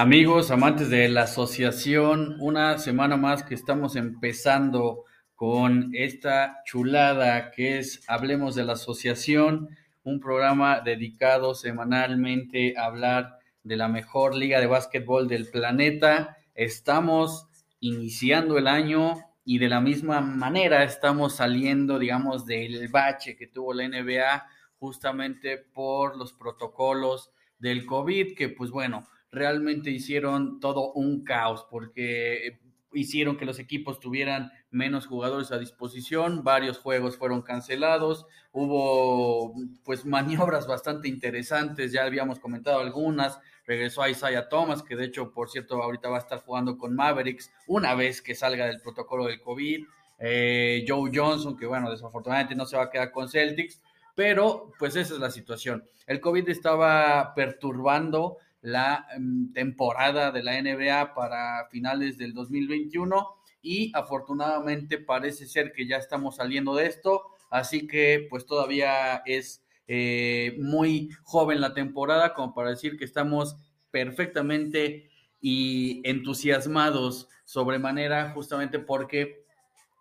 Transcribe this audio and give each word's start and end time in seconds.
Amigos, 0.00 0.50
amantes 0.50 0.88
de 0.88 1.10
la 1.10 1.24
asociación, 1.24 2.38
una 2.40 2.78
semana 2.78 3.18
más 3.18 3.42
que 3.42 3.54
estamos 3.54 3.96
empezando 3.96 5.04
con 5.34 5.90
esta 5.92 6.62
chulada 6.64 7.50
que 7.50 7.76
es 7.76 8.02
Hablemos 8.08 8.54
de 8.54 8.64
la 8.64 8.72
Asociación, 8.72 9.68
un 10.02 10.18
programa 10.18 10.80
dedicado 10.80 11.54
semanalmente 11.54 12.78
a 12.78 12.86
hablar 12.86 13.40
de 13.62 13.76
la 13.76 13.88
mejor 13.88 14.34
liga 14.34 14.58
de 14.58 14.68
básquetbol 14.68 15.28
del 15.28 15.50
planeta. 15.50 16.38
Estamos 16.54 17.48
iniciando 17.80 18.56
el 18.56 18.68
año 18.68 19.16
y 19.44 19.58
de 19.58 19.68
la 19.68 19.82
misma 19.82 20.22
manera 20.22 20.82
estamos 20.82 21.36
saliendo, 21.36 21.98
digamos, 21.98 22.46
del 22.46 22.88
bache 22.88 23.36
que 23.36 23.48
tuvo 23.48 23.74
la 23.74 23.86
NBA 23.86 24.46
justamente 24.78 25.58
por 25.58 26.16
los 26.16 26.32
protocolos 26.32 27.32
del 27.58 27.84
COVID, 27.84 28.34
que 28.34 28.48
pues 28.48 28.70
bueno, 28.70 29.06
realmente 29.30 29.90
hicieron 29.90 30.60
todo 30.60 30.92
un 30.92 31.24
caos 31.24 31.66
porque 31.70 32.58
hicieron 32.92 33.36
que 33.36 33.44
los 33.44 33.58
equipos 33.58 34.00
tuvieran 34.00 34.50
menos 34.70 35.06
jugadores 35.06 35.52
a 35.52 35.58
disposición, 35.58 36.42
varios 36.42 36.78
juegos 36.78 37.16
fueron 37.16 37.42
cancelados, 37.42 38.26
hubo 38.52 39.54
pues 39.84 40.04
maniobras 40.04 40.66
bastante 40.66 41.08
interesantes, 41.08 41.92
ya 41.92 42.04
habíamos 42.04 42.40
comentado 42.40 42.80
algunas, 42.80 43.38
regresó 43.64 44.02
a 44.02 44.10
Isaiah 44.10 44.48
Thomas, 44.48 44.82
que 44.82 44.96
de 44.96 45.04
hecho, 45.04 45.32
por 45.32 45.50
cierto, 45.50 45.82
ahorita 45.82 46.08
va 46.08 46.16
a 46.16 46.20
estar 46.20 46.40
jugando 46.40 46.76
con 46.78 46.94
Mavericks 46.94 47.52
una 47.66 47.94
vez 47.94 48.22
que 48.22 48.34
salga 48.34 48.66
del 48.66 48.80
protocolo 48.80 49.26
del 49.26 49.40
COVID, 49.40 49.84
eh, 50.18 50.84
Joe 50.86 51.10
Johnson, 51.14 51.56
que 51.56 51.66
bueno, 51.66 51.90
desafortunadamente 51.90 52.54
no 52.54 52.66
se 52.66 52.76
va 52.76 52.84
a 52.84 52.90
quedar 52.90 53.12
con 53.12 53.28
Celtics, 53.28 53.80
pero 54.14 54.72
pues 54.78 54.96
esa 54.96 55.14
es 55.14 55.20
la 55.20 55.30
situación. 55.30 55.84
El 56.06 56.20
COVID 56.20 56.48
estaba 56.48 57.32
perturbando 57.34 58.38
la 58.62 59.06
em, 59.14 59.52
temporada 59.52 60.30
de 60.30 60.42
la 60.42 60.60
NBA 60.60 61.14
para 61.14 61.66
finales 61.70 62.18
del 62.18 62.34
2021 62.34 63.26
y 63.62 63.92
afortunadamente 63.94 64.98
parece 64.98 65.46
ser 65.46 65.72
que 65.72 65.86
ya 65.86 65.96
estamos 65.96 66.36
saliendo 66.36 66.74
de 66.74 66.86
esto, 66.86 67.22
así 67.50 67.86
que 67.86 68.26
pues 68.30 68.46
todavía 68.46 69.22
es 69.26 69.62
eh, 69.86 70.56
muy 70.60 71.10
joven 71.24 71.60
la 71.60 71.74
temporada 71.74 72.34
como 72.34 72.54
para 72.54 72.70
decir 72.70 72.96
que 72.96 73.04
estamos 73.04 73.56
perfectamente 73.90 75.10
y 75.40 76.00
entusiasmados 76.04 77.28
sobremanera 77.44 78.30
justamente 78.30 78.78
porque 78.78 79.44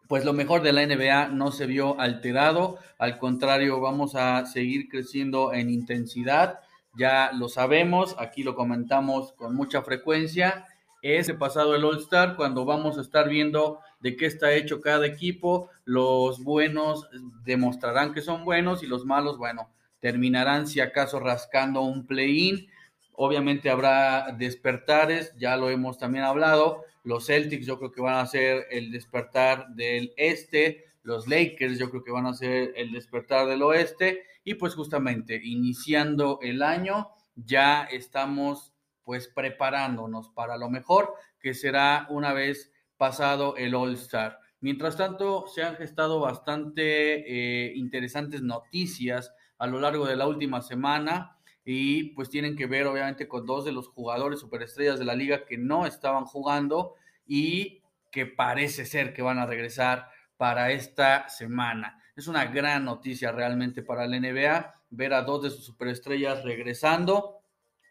pues 0.08 0.26
lo 0.26 0.34
mejor 0.34 0.64
de 0.64 0.74
la 0.74 0.86
NBA 0.86 1.28
no 1.30 1.52
se 1.52 1.68
vio 1.68 2.00
alterado, 2.00 2.80
al 2.98 3.20
contrario, 3.20 3.80
vamos 3.80 4.16
a 4.16 4.46
seguir 4.48 4.90
creciendo 4.90 5.54
en 5.54 5.70
intensidad 5.70 6.62
ya 6.98 7.32
lo 7.34 7.50
sabemos, 7.50 8.16
aquí 8.20 8.44
lo 8.44 8.56
comentamos 8.56 9.34
con 9.34 9.56
mucha 9.56 9.82
frecuencia. 9.82 10.66
Ese 11.02 11.34
pasado 11.34 11.76
el 11.76 11.86
All 11.86 12.00
Star, 12.00 12.36
cuando 12.36 12.66
vamos 12.66 12.98
a 12.98 13.02
estar 13.02 13.30
viendo 13.30 13.80
de 14.02 14.16
qué 14.16 14.26
está 14.26 14.54
hecho 14.54 14.82
cada 14.82 15.06
equipo, 15.06 15.70
los 15.86 16.44
buenos 16.44 17.08
demostrarán 17.44 18.14
que 18.14 18.22
son 18.22 18.44
buenos 18.44 18.84
y 18.84 18.88
los 18.88 19.06
malos, 19.06 19.38
bueno, 19.38 19.70
terminarán 20.00 20.68
si 20.68 20.82
acaso 20.82 21.20
rascando 21.20 21.82
un 21.82 22.06
play-in. 22.06 22.68
Obviamente 23.14 23.70
habrá 23.70 24.34
despertares, 24.38 25.34
ya 25.38 25.58
lo 25.58 25.70
hemos 25.70 25.98
también 25.98 26.26
hablado. 26.26 26.84
Los 27.04 27.28
Celtics 27.28 27.66
yo 27.66 27.78
creo 27.78 27.92
que 27.92 28.02
van 28.02 28.16
a 28.16 28.28
ser 28.28 28.66
el 28.72 28.92
despertar 28.92 29.70
del 29.70 30.14
este, 30.18 30.90
los 31.04 31.28
Lakers 31.28 31.80
yo 31.80 31.90
creo 31.90 32.04
que 32.04 32.12
van 32.12 32.26
a 32.26 32.34
ser 32.34 32.74
el 32.76 32.92
despertar 32.92 33.48
del 33.48 33.64
oeste 33.64 34.24
y 34.50 34.56
pues 34.56 34.74
justamente 34.74 35.40
iniciando 35.44 36.40
el 36.42 36.64
año 36.64 37.10
ya 37.36 37.84
estamos 37.84 38.74
pues 39.04 39.28
preparándonos 39.28 40.30
para 40.30 40.58
lo 40.58 40.72
mejor 40.72 41.14
que 41.40 41.54
será 41.54 42.08
una 42.10 42.34
vez 42.34 42.72
pasado 42.98 43.56
el 43.58 43.76
All 43.76 43.94
Star. 43.94 44.40
Mientras 44.60 44.98
tanto, 44.98 45.46
se 45.54 45.62
han 45.62 45.76
gestado 45.76 46.20
bastante 46.20 47.68
eh, 47.68 47.74
interesantes 47.76 48.42
noticias 48.42 49.32
a 49.60 49.68
lo 49.68 49.80
largo 49.80 50.08
de 50.08 50.16
la 50.16 50.26
última 50.26 50.64
semana 50.64 51.38
y 51.64 52.16
pues 52.16 52.32
tienen 52.32 52.56
que 52.56 52.66
ver 52.66 52.88
obviamente 52.88 53.28
con 53.28 53.46
dos 53.46 53.66
de 53.66 53.72
los 53.72 53.88
jugadores 53.90 54.40
superestrellas 54.40 54.98
de 54.98 55.06
la 55.06 55.14
liga 55.14 55.46
que 55.46 55.60
no 55.60 55.86
estaban 55.86 56.26
jugando 56.26 56.96
y 57.28 57.84
que 58.12 58.26
parece 58.26 58.88
ser 58.88 59.14
que 59.14 59.22
van 59.22 59.38
a 59.38 59.46
regresar 59.46 60.10
para 60.38 60.72
esta 60.72 61.30
semana. 61.30 62.02
Es 62.20 62.28
una 62.28 62.48
gran 62.48 62.84
noticia 62.84 63.32
realmente 63.32 63.82
para 63.82 64.06
la 64.06 64.20
NBA 64.20 64.76
ver 64.90 65.14
a 65.14 65.22
dos 65.22 65.42
de 65.42 65.50
sus 65.52 65.64
superestrellas 65.64 66.44
regresando. 66.44 67.40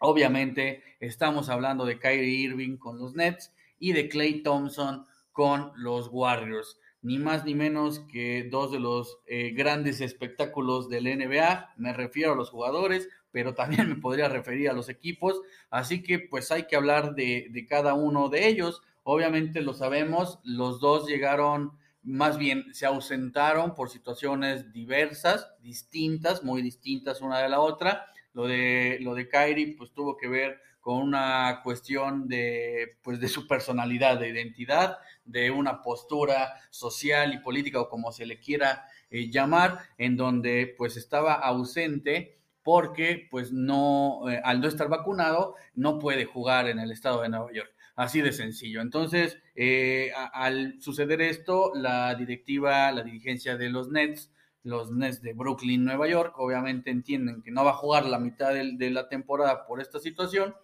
Obviamente 0.01 0.83
estamos 0.99 1.49
hablando 1.49 1.83
de 1.83 1.97
Kyrie 1.97 2.43
Irving 2.43 2.77
con 2.77 2.99
los 2.99 3.15
Nets 3.15 3.51
y 3.79 3.91
de 3.93 4.07
Clay 4.07 4.43
Thompson 4.43 5.07
con 5.31 5.71
los 5.77 6.09
Warriors. 6.11 6.79
Ni 7.01 7.17
más 7.17 7.43
ni 7.43 7.55
menos 7.55 8.01
que 8.01 8.47
dos 8.51 8.71
de 8.71 8.79
los 8.79 9.17
eh, 9.25 9.49
grandes 9.49 9.99
espectáculos 9.99 10.89
del 10.89 11.05
NBA. 11.05 11.73
Me 11.77 11.93
refiero 11.93 12.33
a 12.33 12.35
los 12.35 12.51
jugadores, 12.51 13.09
pero 13.31 13.55
también 13.55 13.89
me 13.89 13.95
podría 13.95 14.29
referir 14.29 14.69
a 14.69 14.73
los 14.73 14.89
equipos. 14.89 15.41
Así 15.71 16.03
que 16.03 16.19
pues 16.19 16.51
hay 16.51 16.67
que 16.67 16.75
hablar 16.75 17.15
de, 17.15 17.47
de 17.49 17.65
cada 17.65 17.95
uno 17.95 18.29
de 18.29 18.47
ellos. 18.47 18.83
Obviamente 19.01 19.61
lo 19.61 19.73
sabemos, 19.73 20.39
los 20.43 20.79
dos 20.79 21.07
llegaron 21.07 21.79
más 22.03 22.37
bien 22.37 22.73
se 22.73 22.85
ausentaron 22.85 23.75
por 23.75 23.89
situaciones 23.89 24.71
diversas, 24.71 25.49
distintas, 25.61 26.43
muy 26.43 26.61
distintas 26.61 27.21
una 27.21 27.39
de 27.39 27.49
la 27.49 27.59
otra. 27.59 28.05
Lo 28.33 28.47
de, 28.47 28.97
lo 29.01 29.15
de 29.15 29.27
Kyrie, 29.27 29.75
pues 29.77 29.91
tuvo 29.93 30.15
que 30.15 30.27
ver 30.27 30.61
con 30.79 30.97
una 30.97 31.61
cuestión 31.63 32.27
de, 32.27 32.97
pues, 33.03 33.19
de 33.19 33.27
su 33.27 33.47
personalidad, 33.47 34.19
de 34.19 34.29
identidad, 34.29 34.97
de 35.25 35.51
una 35.51 35.81
postura 35.81 36.53
social 36.69 37.33
y 37.33 37.39
política 37.39 37.81
o 37.81 37.89
como 37.89 38.11
se 38.11 38.25
le 38.25 38.39
quiera 38.39 38.85
eh, 39.09 39.29
llamar, 39.29 39.79
en 39.97 40.15
donde 40.15 40.73
pues 40.77 40.95
estaba 40.95 41.33
ausente 41.33 42.39
porque 42.63 43.27
pues 43.31 43.51
no, 43.51 44.29
eh, 44.29 44.41
al 44.43 44.61
no 44.61 44.67
estar 44.67 44.89
vacunado, 44.89 45.55
no 45.73 45.99
puede 45.99 46.25
jugar 46.25 46.67
en 46.67 46.79
el 46.79 46.91
estado 46.91 47.21
de 47.21 47.29
Nueva 47.29 47.51
York. 47.51 47.73
Así 47.99 48.21
de 48.21 48.31
sencillo. 48.31 48.79
Entonces, 48.79 49.39
eh, 49.55 50.13
al 50.31 50.81
suceder 50.81 51.19
esto, 51.19 51.73
la 51.75 52.15
directiva, 52.15 52.89
la 52.93 53.03
dirigencia 53.03 53.57
de 53.57 53.69
los 53.69 53.89
Nets, 53.89 54.31
los 54.63 54.89
Nets 54.89 55.21
de 55.21 55.33
Brooklyn, 55.33 55.83
Nueva 55.83 56.07
York, 56.07 56.33
obviamente 56.37 56.91
entienden 56.91 57.41
que 57.41 57.51
no 57.51 57.65
va 57.65 57.71
a 57.71 57.73
jugar 57.73 58.05
la 58.05 58.17
mitad 58.17 58.53
de, 58.53 58.89
la 58.89 59.09
temporada 59.09 59.67
por 59.67 59.81
esta 59.81 59.99
situación 59.99 60.55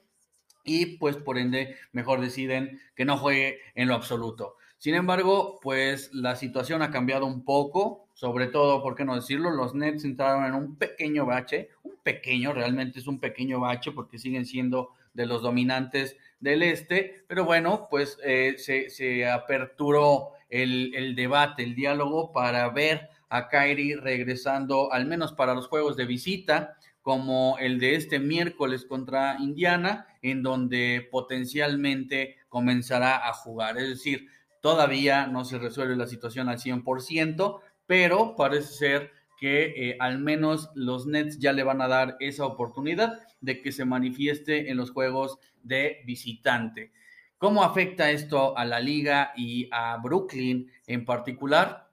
y 0.63 0.95
pues 0.95 1.17
por 1.17 1.37
ende 1.37 1.75
mejor 1.91 2.21
deciden 2.21 2.79
que 2.95 3.03
no 3.03 3.17
juegue 3.17 3.59
en 3.73 3.89
lo 3.89 3.95
absoluto. 3.95 4.55
Sin 4.77 4.95
embargo, 4.95 5.59
pues 5.61 6.13
la 6.13 6.37
situación 6.37 6.83
ha 6.83 6.91
cambiado 6.91 7.25
un 7.25 7.43
poco, 7.43 8.07
sobre 8.13 8.47
todo, 8.47 8.81
¿por 8.81 8.95
qué 8.95 9.03
no 9.03 9.13
decirlo? 9.13 9.51
Los 9.51 9.75
Nets 9.75 10.05
entraron 10.05 10.45
en 10.45 10.53
un 10.53 10.77
pequeño 10.77 11.25
bache, 11.25 11.67
un 11.83 11.97
pequeño, 12.01 12.53
realmente 12.53 12.99
es 12.99 13.07
un 13.07 13.19
pequeño 13.19 13.59
bache 13.59 13.91
porque 13.91 14.19
siguen 14.19 14.45
siendo 14.45 14.91
de 15.13 15.25
los 15.25 15.41
dominantes 15.41 16.17
del 16.45 16.63
Este, 16.63 17.25
pero 17.27 17.43
bueno, 17.43 17.87
pues 17.89 18.17
eh, 18.23 18.55
se, 18.57 19.27
aperturó 19.27 20.29
el, 20.49 21.13
debate, 21.15 21.63
el 21.63 21.75
diálogo 21.75 22.31
para 22.31 22.69
ver 22.69 23.09
a 23.29 23.49
Kyrie 23.49 23.97
regresando 23.97 24.93
al 24.93 25.05
menos 25.05 25.33
para 25.33 25.53
los 25.53 25.67
juegos 25.67 25.97
de 25.97 26.05
visita, 26.05 26.77
como 27.01 27.57
el 27.59 27.79
de 27.79 27.95
este 27.95 28.19
miércoles 28.19 28.85
contra 28.85 29.35
Indiana, 29.39 30.07
en 30.21 30.41
donde 30.41 31.07
potencialmente 31.11 32.37
comenzará 32.47 33.27
a 33.27 33.33
jugar. 33.33 33.77
Es 33.77 33.89
decir, 33.89 34.27
todavía 34.61 35.27
no 35.27 35.43
se 35.45 35.59
resuelve 35.59 35.95
la 35.95 36.07
situación 36.07 36.47
al 36.47 36.59
100%, 36.59 37.59
pero 37.85 38.35
parece 38.35 38.73
ser 38.73 39.11
que 39.37 39.73
eh, 39.75 39.97
al 39.99 40.19
menos 40.19 40.69
los 40.75 41.07
Nets 41.07 41.39
ya 41.39 41.53
le 41.53 41.63
van 41.63 41.81
a 41.81 41.87
dar 41.87 42.17
esa 42.19 42.45
oportunidad 42.45 43.19
de 43.41 43.61
que 43.61 43.71
se 43.71 43.85
manifieste 43.85 44.69
en 44.69 44.77
los 44.77 44.91
juegos 44.91 45.37
de 45.63 46.01
visitante. 46.05 46.91
¿Cómo 47.37 47.63
afecta 47.63 48.11
esto 48.11 48.57
a 48.57 48.65
la 48.65 48.79
liga 48.79 49.33
y 49.35 49.67
a 49.71 49.97
Brooklyn 49.97 50.71
en 50.87 51.05
particular? 51.05 51.91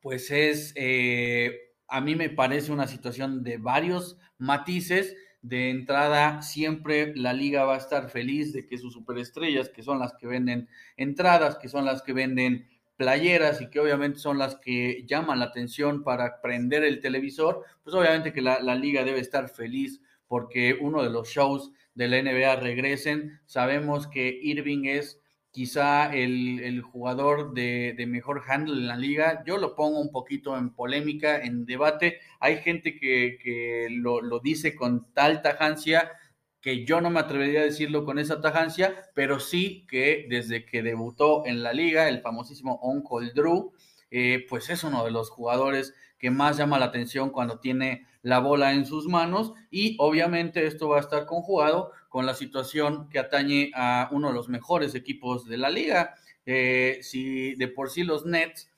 Pues 0.00 0.30
es, 0.30 0.72
eh, 0.76 1.74
a 1.88 2.00
mí 2.00 2.14
me 2.14 2.30
parece 2.30 2.72
una 2.72 2.86
situación 2.86 3.42
de 3.42 3.58
varios 3.58 4.16
matices. 4.38 5.16
De 5.42 5.70
entrada, 5.70 6.42
siempre 6.42 7.14
la 7.16 7.32
liga 7.32 7.64
va 7.64 7.74
a 7.74 7.78
estar 7.78 8.10
feliz 8.10 8.52
de 8.52 8.66
que 8.66 8.78
sus 8.78 8.92
superestrellas, 8.92 9.70
que 9.70 9.82
son 9.82 9.98
las 9.98 10.12
que 10.14 10.26
venden 10.26 10.68
entradas, 10.96 11.56
que 11.56 11.68
son 11.68 11.84
las 11.84 12.02
que 12.02 12.12
venden 12.12 12.68
playeras 13.00 13.62
y 13.62 13.70
que 13.70 13.80
obviamente 13.80 14.18
son 14.18 14.36
las 14.36 14.56
que 14.56 15.06
llaman 15.06 15.38
la 15.38 15.46
atención 15.46 16.04
para 16.04 16.42
prender 16.42 16.84
el 16.84 17.00
televisor, 17.00 17.64
pues 17.82 17.96
obviamente 17.96 18.34
que 18.34 18.42
la, 18.42 18.74
liga 18.74 19.04
debe 19.04 19.20
estar 19.20 19.48
feliz 19.48 20.02
porque 20.28 20.76
uno 20.78 21.02
de 21.02 21.08
los 21.08 21.26
shows 21.26 21.72
de 21.94 22.08
la 22.08 22.22
NBA 22.22 22.56
regresen. 22.56 23.40
Sabemos 23.46 24.06
que 24.06 24.38
Irving 24.42 24.84
es 24.84 25.18
quizá 25.50 26.14
el, 26.14 26.82
jugador 26.82 27.54
de, 27.54 27.94
mejor 28.06 28.42
handle 28.46 28.74
en 28.74 28.88
la 28.88 28.98
liga. 28.98 29.42
Yo 29.46 29.56
lo 29.56 29.74
pongo 29.74 29.98
un 29.98 30.12
poquito 30.12 30.58
en 30.58 30.74
polémica, 30.74 31.40
en 31.40 31.64
debate. 31.64 32.18
Hay 32.38 32.58
gente 32.58 32.96
que, 32.98 33.86
lo, 33.92 34.20
lo 34.20 34.40
dice 34.40 34.74
con 34.74 35.10
tal 35.14 35.40
tajancia 35.40 36.12
que 36.60 36.84
yo 36.84 37.00
no 37.00 37.10
me 37.10 37.20
atrevería 37.20 37.60
a 37.60 37.64
decirlo 37.64 38.04
con 38.04 38.18
esa 38.18 38.40
tajancia, 38.40 38.94
pero 39.14 39.40
sí 39.40 39.86
que 39.88 40.26
desde 40.28 40.64
que 40.66 40.82
debutó 40.82 41.46
en 41.46 41.62
la 41.62 41.72
liga, 41.72 42.08
el 42.08 42.20
famosísimo 42.20 42.78
Uncle 42.82 43.32
Drew, 43.34 43.72
eh, 44.10 44.44
pues 44.48 44.70
es 44.70 44.84
uno 44.84 45.04
de 45.04 45.10
los 45.10 45.30
jugadores 45.30 45.94
que 46.18 46.30
más 46.30 46.56
llama 46.56 46.78
la 46.78 46.86
atención 46.86 47.30
cuando 47.30 47.60
tiene 47.60 48.06
la 48.22 48.40
bola 48.40 48.72
en 48.74 48.84
sus 48.84 49.06
manos 49.06 49.54
y 49.70 49.96
obviamente 49.98 50.66
esto 50.66 50.88
va 50.88 50.98
a 50.98 51.00
estar 51.00 51.26
conjugado 51.26 51.92
con 52.08 52.26
la 52.26 52.34
situación 52.34 53.08
que 53.08 53.18
atañe 53.18 53.70
a 53.74 54.08
uno 54.12 54.28
de 54.28 54.34
los 54.34 54.48
mejores 54.48 54.94
equipos 54.94 55.46
de 55.46 55.56
la 55.56 55.70
liga. 55.70 56.14
Eh, 56.44 56.98
si 57.02 57.54
de 57.54 57.68
por 57.68 57.90
sí 57.90 58.02
los 58.02 58.26
Nets 58.26 58.69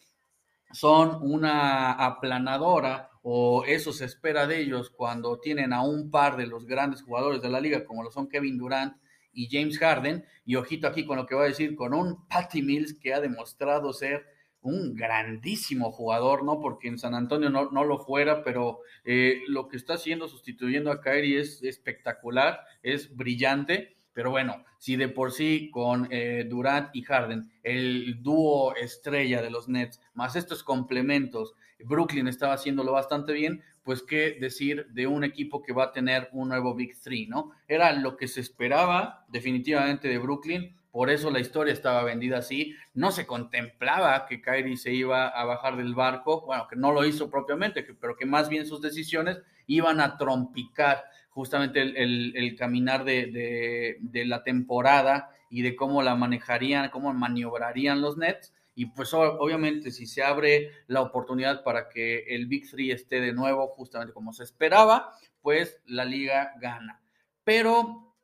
son 0.73 1.19
una 1.23 1.93
aplanadora 1.93 3.11
o 3.23 3.65
eso 3.65 3.93
se 3.93 4.05
espera 4.05 4.47
de 4.47 4.61
ellos 4.61 4.91
cuando 4.91 5.39
tienen 5.39 5.73
a 5.73 5.83
un 5.83 6.11
par 6.11 6.37
de 6.37 6.47
los 6.47 6.67
grandes 6.67 7.03
jugadores 7.03 7.41
de 7.41 7.51
la 7.51 7.61
liga, 7.61 7.85
como 7.85 8.03
lo 8.03 8.11
son 8.11 8.29
Kevin 8.29 8.59
Durant 8.59 8.97
y 9.33 9.49
James 9.51 9.79
Harden. 9.79 10.25
Y 10.45 10.57
ojito 10.57 10.89
aquí 10.89 11.07
con 11.07 11.17
lo 11.17 11.27
que 11.27 11.35
voy 11.35 11.45
a 11.45 11.49
decir, 11.49 11.77
con 11.77 11.95
un 11.95 12.27
Patty 12.29 12.63
Mills 12.63 12.95
que 12.95 13.15
ha 13.15 13.21
demostrado 13.21 13.93
ser 13.93 14.27
un 14.61 14.95
grandísimo 14.95 15.91
jugador, 15.91 16.45
¿no? 16.45 16.61
Porque 16.61 16.89
en 16.89 16.99
San 16.99 17.15
Antonio 17.15 17.51
no, 17.51 17.71
no 17.71 17.85
lo 17.85 17.99
fuera, 17.99 18.45
pero 18.45 18.81
eh, 19.05 19.43
lo 19.49 19.69
que 19.69 19.77
está 19.77 19.95
haciendo 19.95 20.29
sustituyendo 20.29 20.91
a 20.91 21.01
Kyrie 21.01 21.41
es 21.41 21.63
espectacular, 21.63 22.61
es 22.83 23.15
brillante. 23.15 23.97
Pero 24.13 24.31
bueno, 24.31 24.65
si 24.79 24.97
de 24.97 25.09
por 25.09 25.33
sí 25.33 25.71
con 25.71 26.09
eh, 26.11 26.47
Durant 26.49 26.95
y 26.95 27.03
Harden, 27.03 27.51
el 27.63 28.23
dúo 28.23 28.75
estrella 28.77 29.41
de 29.41 29.51
los 29.51 29.69
Nets, 29.69 30.01
más 30.15 30.37
estos 30.37 30.63
complementos, 30.63 31.55
Brooklyn 31.85 32.29
estaba 32.29 32.55
haciéndolo 32.55 32.93
bastante 32.93 33.33
bien, 33.33 33.63
pues 33.83 34.03
qué 34.03 34.37
decir 34.41 34.87
de 34.91 35.07
un 35.07 35.25
equipo 35.25 35.63
que 35.63 35.73
va 35.73 35.85
a 35.85 35.93
tener 35.93 36.29
un 36.33 36.49
nuevo 36.49 36.75
Big 36.75 36.97
Three, 37.01 37.27
¿no? 37.27 37.51
Era 37.67 37.93
lo 37.93 38.17
que 38.17 38.29
se 38.29 38.41
esperaba 38.41 39.25
definitivamente 39.29 40.09
de 40.09 40.19
Brooklyn, 40.19 40.77
por 40.93 41.09
eso 41.09 41.31
la 41.31 41.41
historia 41.41 41.73
estaba 41.73 42.05
vendida 42.05 42.39
así. 42.39 42.77
No 42.93 43.13
se 43.13 43.27
contemplaba 43.27 44.27
que 44.27 44.43
Kyrie 44.43 44.77
se 44.77 44.93
iba 44.93 45.27
a 45.29 45.45
bajar 45.45 45.79
del 45.79 45.95
barco, 45.95 46.43
bueno, 46.43 46.69
que 46.69 46.77
no 46.77 46.93
lo 46.93 47.07
hizo 47.07 47.31
propiamente, 47.31 47.83
pero 47.99 48.15
que 48.15 48.27
más 48.27 48.51
bien 48.51 48.67
sus 48.67 48.83
decisiones 48.83 49.41
iban 49.67 50.01
a 50.01 50.19
trompicar 50.19 51.03
justamente 51.33 51.81
el, 51.81 52.57
caminar 52.59 53.05
de, 53.05 53.99
la 54.27 54.43
temporada 54.43 55.31
y 55.51 55.63
de 55.63 55.75
cómo 55.75 56.03
la 56.03 56.15
manejarían, 56.15 56.91
cómo 56.91 57.13
maniobrarían 57.13 58.01
los 58.01 58.17
Nets. 58.17 58.55
Y 58.75 58.87
pues 58.87 59.13
obviamente 59.13 59.91
si 59.91 60.07
se 60.07 60.23
abre 60.23 60.71
la 60.87 61.03
oportunidad 61.03 61.63
para 61.63 61.89
que 61.89 62.25
el 62.29 62.47
Big 62.47 62.71
Three 62.71 62.91
esté 62.91 63.21
de 63.21 63.33
nuevo 63.33 63.69
justamente 63.69 64.15
como 64.15 64.33
se 64.33 64.45
esperaba, 64.45 65.13
pues 65.43 65.81
la 65.87 66.05
liga 66.05 66.53
gana. 66.61 67.03
Pero 67.45 68.15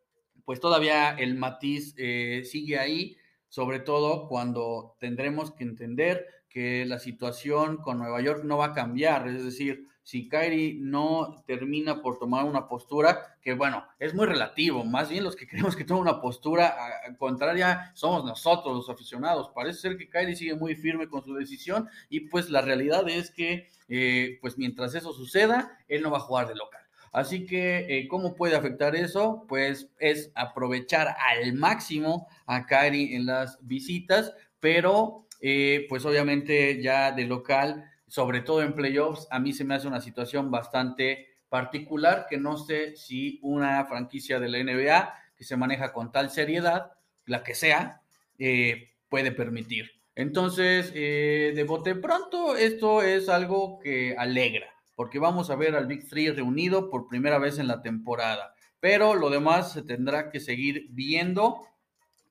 pues 0.45 0.61
todavía 0.61 1.11
el 1.11 1.35
matiz 1.35 1.95
eh, 1.99 2.43
sigue 2.45 2.79
ahí, 2.79 3.17
sobre 3.49 3.81
todo 3.81 4.29
cuando 4.29 4.97
tendremos 4.99 5.53
que 5.53 5.65
entender 5.65 6.27
que 6.49 6.87
la 6.87 6.99
situación 6.99 7.79
con 7.79 7.99
Nueva 7.99 8.21
York 8.23 8.45
no 8.45 8.57
va 8.57 8.67
a 8.67 8.73
cambiar, 8.73 9.29
es 9.29 9.45
decir, 9.45 9.87
si 10.09 10.27
Kyrie 10.27 10.75
no 10.81 11.45
termina 11.47 12.01
por 12.01 12.19
tomar 12.19 12.47
una 12.47 12.67
postura, 12.67 13.37
que 13.43 13.53
bueno, 13.53 13.85
es 13.99 14.15
muy 14.15 14.25
relativo, 14.25 14.83
más 14.83 15.11
bien 15.11 15.23
los 15.23 15.37
que 15.37 15.47
creemos 15.47 15.77
que 15.77 15.85
toma 15.85 16.01
una 16.01 16.19
postura 16.23 16.75
contraria 17.19 17.93
somos 17.93 18.25
nosotros 18.25 18.75
los 18.75 18.89
aficionados. 18.89 19.51
Parece 19.55 19.81
ser 19.81 19.99
que 19.99 20.09
Kyrie 20.09 20.35
sigue 20.35 20.55
muy 20.55 20.75
firme 20.77 21.11
con 21.11 21.23
su 21.23 21.35
decisión 21.35 21.91
y 22.09 22.21
pues 22.21 22.49
la 22.49 22.63
realidad 22.63 23.07
es 23.07 23.31
que 23.31 23.69
eh, 23.91 24.39
pues 24.41 24.57
mientras 24.57 24.95
eso 24.95 25.13
suceda, 25.13 25.79
él 25.89 26.01
no 26.01 26.11
va 26.11 26.17
a 26.17 26.23
jugar 26.23 26.49
de 26.49 26.55
local. 26.55 26.81
Así 27.13 27.45
que, 27.45 27.85
eh, 27.91 28.09
¿cómo 28.09 28.35
puede 28.35 28.57
afectar 28.57 28.97
eso? 28.97 29.45
Pues 29.47 29.91
es 29.99 30.33
aprovechar 30.35 31.17
al 31.31 31.53
máximo 31.53 32.29
a 32.47 32.65
Kyrie 32.65 33.15
en 33.15 33.27
las 33.27 33.59
visitas, 33.61 34.33
pero 34.59 35.27
eh, 35.43 35.85
pues 35.91 36.07
obviamente 36.07 36.81
ya 36.83 37.13
de 37.13 37.25
local 37.27 37.85
sobre 38.09 38.41
todo 38.41 38.63
en 38.63 38.75
playoffs, 38.75 39.27
a 39.31 39.39
mí 39.39 39.53
se 39.53 39.65
me 39.65 39.75
hace 39.75 39.89
una 39.89 40.01
situación 40.01 40.51
bastante 40.51 41.29
particular 41.49 42.27
que 42.29 42.39
no 42.39 42.57
sé 42.57 42.97
si 42.97 43.39
una 43.43 43.85
franquicia 43.87 44.39
de 44.41 44.49
la 44.49 44.63
NBA 44.63 45.15
que 45.37 45.45
se 45.45 45.57
maneja 45.57 45.93
con 45.93 46.13
tal 46.13 46.31
seriedad, 46.31 46.93
la 47.27 47.45
que 47.45 47.55
sea, 47.55 48.03
eh, 48.39 48.91
puede 49.09 49.33
permitir. 49.33 49.93
Entonces, 50.15 50.91
eh, 50.95 51.53
de 51.55 51.65
bote 51.65 51.95
pronto, 51.95 52.57
esto 52.57 53.03
es 53.03 53.29
algo 53.29 53.79
que 53.79 54.17
alegra, 54.19 54.67
porque 54.97 55.21
vamos 55.21 55.49
a 55.51 55.57
ver 55.57 55.77
al 55.77 55.87
Big 55.87 56.09
Three 56.09 56.33
reunido 56.33 56.91
por 56.91 57.07
primera 57.07 57.39
vez 57.39 57.59
en 57.59 57.69
la 57.69 57.83
temporada. 57.83 58.55
Pero 58.81 59.15
lo 59.15 59.31
demás 59.31 59.73
se 59.73 59.83
tendrá 59.83 60.31
que 60.31 60.41
seguir 60.41 60.87
viendo 60.91 61.69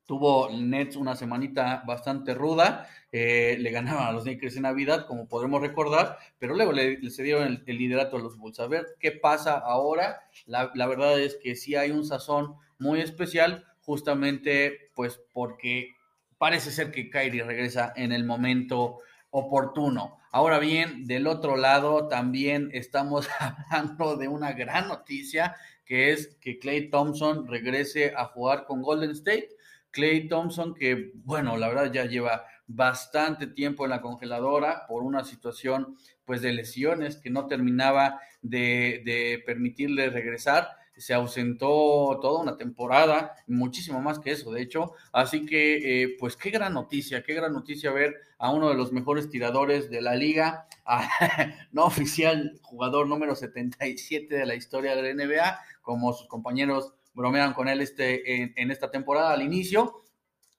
Tuvo 0.08 0.50
Nets 0.50 0.96
una 0.96 1.18
semanita 1.18 1.84
bastante 1.86 2.34
ruda, 2.34 2.88
eh, 3.12 3.58
le 3.60 3.72
ganaban 3.72 4.08
a 4.08 4.14
los 4.14 4.26
Lakers 4.26 4.56
en 4.56 4.62
Navidad, 4.64 5.06
como 5.06 5.28
podremos 5.28 5.62
recordar, 5.62 6.18
pero 6.40 6.56
luego 6.56 6.72
le, 6.72 6.98
le 6.98 7.12
cedieron 7.12 7.62
el, 7.66 7.78
liderato 7.78 8.16
a 8.16 8.22
los 8.22 8.38
Bulls. 8.38 8.62
A 8.62 8.68
ver 8.68 8.86
qué 9.02 9.12
pasa 9.12 9.58
ahora. 9.58 10.22
La, 10.46 10.88
verdad 10.88 11.20
es 11.20 11.36
que 11.36 11.58
sí 11.58 11.76
hay 11.76 11.92
un 11.92 12.06
sazón 12.06 12.56
muy 12.80 13.02
especial, 13.02 13.66
justamente 13.82 14.92
pues 14.96 15.20
porque 15.34 15.98
parece 16.38 16.72
ser 16.72 16.92
que 16.92 17.10
Kyrie 17.10 17.44
regresa 17.44 17.92
en 17.98 18.14
el 18.14 18.24
momento 18.24 19.00
oportuno. 19.30 20.20
Ahora 20.32 20.60
bien, 20.60 21.06
del 21.06 21.28
otro 21.28 21.58
lado 21.58 22.08
también 22.08 22.70
estamos 22.72 23.28
hablando 23.40 24.16
de 24.16 24.30
una 24.30 24.54
gran 24.54 24.88
noticia, 24.88 25.58
que 25.84 26.14
es 26.14 26.38
que 26.40 26.60
Clay 26.60 26.90
Thompson 26.90 27.46
regrese 27.46 28.14
a 28.16 28.24
jugar 28.24 28.66
con 28.66 28.82
Golden 28.82 29.12
State 29.12 29.50
Clay 29.92 30.28
Thompson, 30.28 30.74
que 30.74 31.12
bueno, 31.16 31.58
la 31.58 31.68
verdad 31.68 31.92
ya 31.92 32.06
lleva 32.06 32.46
bastante 32.68 33.48
tiempo 33.48 33.86
en 33.86 33.92
la 33.92 34.02
congeladora 34.02 34.86
por 34.88 35.04
una 35.04 35.24
situación 35.24 35.98
pues 36.26 36.42
de 36.42 36.52
lesiones 36.52 37.18
que 37.18 37.30
no 37.30 37.48
terminaba 37.48 38.20
de, 38.42 39.42
permitirle 39.46 40.10
regresar. 40.10 40.68
Se 40.98 41.14
ausentó 41.14 42.20
toda 42.22 42.42
una 42.42 42.58
temporada, 42.58 43.36
muchísimo 43.46 44.02
más 44.02 44.20
que 44.20 44.32
eso, 44.32 44.52
de 44.52 44.64
hecho. 44.64 44.94
Así 45.14 45.46
que, 45.46 46.04
eh, 46.04 46.18
pues 46.20 46.36
qué 46.36 46.50
gran 46.50 46.74
noticia, 46.74 47.24
qué 47.24 47.36
gran 47.36 47.54
noticia 47.54 47.92
ver 47.92 48.16
a 48.40 48.52
uno 48.52 48.70
de 48.70 48.76
los 48.76 48.92
mejores 48.92 49.30
tiradores 49.30 49.90
de 49.92 50.02
la 50.02 50.16
liga, 50.16 50.68
no 51.72 51.86
oficial 51.86 52.60
jugador 52.64 53.08
número 53.08 53.36
77 53.36 54.36
de 54.36 54.46
la 54.46 54.56
historia 54.56 54.96
de 54.96 55.14
la 55.14 55.26
NBA, 55.26 55.60
como 55.82 56.14
sus 56.14 56.28
compañeros 56.28 56.94
bromean 57.18 57.54
con 57.54 57.68
él 57.68 57.82
este, 57.82 58.44
en, 58.62 58.72
esta 58.72 58.92
temporada 58.92 59.34
al 59.34 59.42
inicio. 59.42 60.04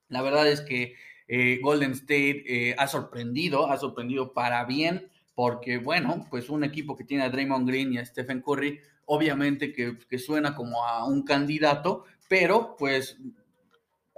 La 0.09 0.23
verdad 0.23 0.49
es 0.49 0.61
que 0.61 0.97
eh, 1.29 1.61
Golden 1.63 1.93
State 1.93 2.43
eh, 2.47 2.75
ha 2.77 2.89
sorprendido, 2.89 3.71
ha 3.71 3.77
sorprendido 3.77 4.33
para 4.33 4.65
bien, 4.65 5.09
porque 5.37 5.79
bueno, 5.79 6.27
pues 6.31 6.51
un 6.51 6.65
equipo 6.65 6.97
que 6.97 7.05
tiene 7.05 7.23
a 7.23 7.31
Draymond 7.31 7.69
Green 7.69 7.93
y 7.93 7.99
a 7.99 8.05
Stephen 8.05 8.43
Curry, 8.43 8.81
obviamente 9.05 9.73
que, 9.73 10.19
suena 10.19 10.57
como 10.57 10.85
a 10.85 11.07
un 11.07 11.23
candidato, 11.23 12.05
pero 12.29 12.77
pues 12.77 13.19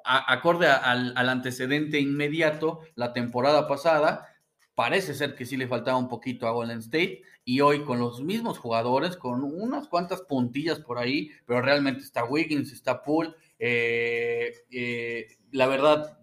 acorde 0.02 0.66
al, 0.66 1.12
al, 1.14 1.28
antecedente 1.28 2.00
inmediato, 2.00 2.80
la 2.94 3.12
temporada 3.12 3.68
pasada, 3.68 4.29
parece 4.74 5.14
ser 5.14 5.34
que 5.34 5.46
sí 5.46 5.56
le 5.56 5.68
faltaba 5.68 5.98
un 5.98 6.08
poquito 6.08 6.46
a 6.46 6.52
Golden 6.52 6.78
State 6.78 7.22
y 7.44 7.60
hoy 7.60 7.84
con 7.84 7.98
los 7.98 8.22
mismos 8.22 8.58
jugadores, 8.58 9.16
con 9.16 9.42
unas 9.42 9.88
cuantas 9.88 10.22
puntillas 10.22 10.80
por 10.80 10.98
ahí, 10.98 11.30
pero 11.46 11.60
realmente 11.60 12.02
está 12.02 12.24
Wiggins, 12.24 12.72
está 12.72 13.02
Poole, 13.02 13.34
eh, 13.58 14.54
eh, 14.70 15.36
la 15.50 15.66
verdad 15.66 16.18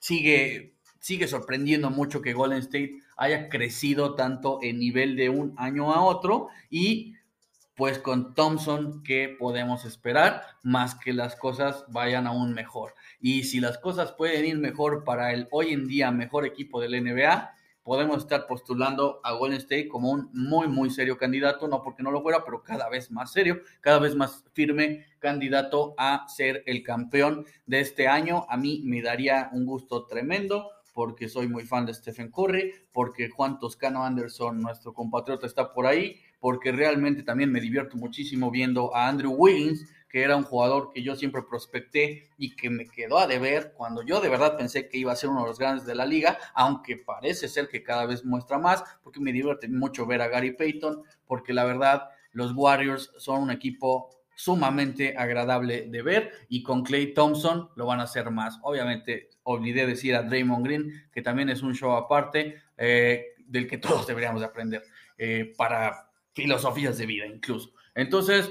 sigue, 0.00 0.74
sigue 0.98 1.28
sorprendiendo 1.28 1.90
mucho 1.90 2.20
que 2.20 2.34
Golden 2.34 2.58
State 2.58 2.98
haya 3.16 3.48
crecido 3.48 4.14
tanto 4.14 4.58
en 4.62 4.78
nivel 4.78 5.16
de 5.16 5.28
un 5.30 5.54
año 5.56 5.92
a 5.92 6.02
otro 6.02 6.48
y 6.68 7.14
pues 7.74 7.98
con 7.98 8.34
Thompson, 8.34 9.02
¿qué 9.02 9.34
podemos 9.38 9.84
esperar? 9.84 10.42
Más 10.62 10.94
que 10.94 11.12
las 11.12 11.36
cosas 11.36 11.84
vayan 11.88 12.26
aún 12.26 12.52
mejor. 12.52 12.94
Y 13.18 13.44
si 13.44 13.60
las 13.60 13.78
cosas 13.78 14.12
pueden 14.12 14.44
ir 14.44 14.58
mejor 14.58 15.04
para 15.04 15.32
el 15.32 15.48
hoy 15.50 15.72
en 15.72 15.86
día 15.86 16.10
mejor 16.10 16.44
equipo 16.44 16.80
del 16.80 17.02
NBA, 17.02 17.50
podemos 17.82 18.18
estar 18.18 18.46
postulando 18.46 19.20
a 19.24 19.32
Golden 19.32 19.58
State 19.58 19.88
como 19.88 20.10
un 20.10 20.30
muy, 20.32 20.68
muy 20.68 20.90
serio 20.90 21.18
candidato, 21.18 21.68
no 21.68 21.82
porque 21.82 22.02
no 22.02 22.10
lo 22.10 22.22
fuera, 22.22 22.44
pero 22.44 22.62
cada 22.62 22.88
vez 22.88 23.10
más 23.10 23.32
serio, 23.32 23.60
cada 23.80 23.98
vez 23.98 24.14
más 24.14 24.44
firme 24.52 25.06
candidato 25.18 25.94
a 25.98 26.26
ser 26.28 26.62
el 26.66 26.82
campeón 26.82 27.44
de 27.66 27.80
este 27.80 28.08
año. 28.08 28.46
A 28.48 28.56
mí 28.56 28.82
me 28.84 29.02
daría 29.02 29.50
un 29.52 29.66
gusto 29.66 30.06
tremendo 30.06 30.70
porque 30.94 31.28
soy 31.28 31.48
muy 31.48 31.64
fan 31.64 31.86
de 31.86 31.94
Stephen 31.94 32.30
Curry, 32.30 32.72
porque 32.92 33.30
Juan 33.30 33.58
Toscano 33.58 34.04
Anderson, 34.04 34.60
nuestro 34.60 34.92
compatriota, 34.92 35.46
está 35.46 35.72
por 35.72 35.86
ahí, 35.86 36.20
porque 36.38 36.70
realmente 36.72 37.22
también 37.22 37.50
me 37.50 37.60
divierto 37.60 37.96
muchísimo 37.96 38.50
viendo 38.50 38.94
a 38.94 39.08
Andrew 39.08 39.32
Wiggins, 39.32 39.86
que 40.12 40.22
era 40.22 40.36
un 40.36 40.44
jugador 40.44 40.90
que 40.92 41.02
yo 41.02 41.16
siempre 41.16 41.42
prospecté 41.42 42.28
y 42.36 42.54
que 42.54 42.68
me 42.68 42.86
quedó 42.86 43.18
a 43.18 43.26
deber 43.26 43.72
cuando 43.74 44.02
yo 44.02 44.20
de 44.20 44.28
verdad 44.28 44.58
pensé 44.58 44.86
que 44.86 44.98
iba 44.98 45.10
a 45.10 45.16
ser 45.16 45.30
uno 45.30 45.40
de 45.40 45.48
los 45.48 45.58
grandes 45.58 45.86
de 45.86 45.94
la 45.94 46.04
liga, 46.04 46.38
aunque 46.52 46.98
parece 46.98 47.48
ser 47.48 47.66
que 47.68 47.82
cada 47.82 48.04
vez 48.04 48.22
muestra 48.22 48.58
más, 48.58 48.84
porque 49.02 49.20
me 49.20 49.32
divierte 49.32 49.68
mucho 49.68 50.04
ver 50.04 50.20
a 50.20 50.28
Gary 50.28 50.52
Payton, 50.52 51.02
porque 51.26 51.54
la 51.54 51.64
verdad 51.64 52.10
los 52.32 52.52
Warriors 52.52 53.10
son 53.16 53.42
un 53.42 53.50
equipo 53.50 54.10
sumamente 54.34 55.16
agradable 55.16 55.88
de 55.88 56.02
ver 56.02 56.32
y 56.50 56.62
con 56.62 56.82
Clay 56.82 57.14
Thompson 57.14 57.70
lo 57.74 57.86
van 57.86 58.00
a 58.00 58.04
hacer 58.04 58.30
más. 58.30 58.58
Obviamente, 58.62 59.30
olvidé 59.44 59.86
decir 59.86 60.14
a 60.14 60.22
Draymond 60.22 60.64
Green 60.64 61.08
que 61.10 61.22
también 61.22 61.48
es 61.48 61.62
un 61.62 61.74
show 61.74 61.92
aparte 61.92 62.60
eh, 62.76 63.28
del 63.46 63.66
que 63.66 63.78
todos 63.78 64.06
deberíamos 64.06 64.42
de 64.42 64.46
aprender 64.46 64.82
eh, 65.16 65.54
para 65.56 66.10
filosofías 66.34 66.98
de 66.98 67.06
vida 67.06 67.26
incluso. 67.26 67.72
Entonces, 67.94 68.50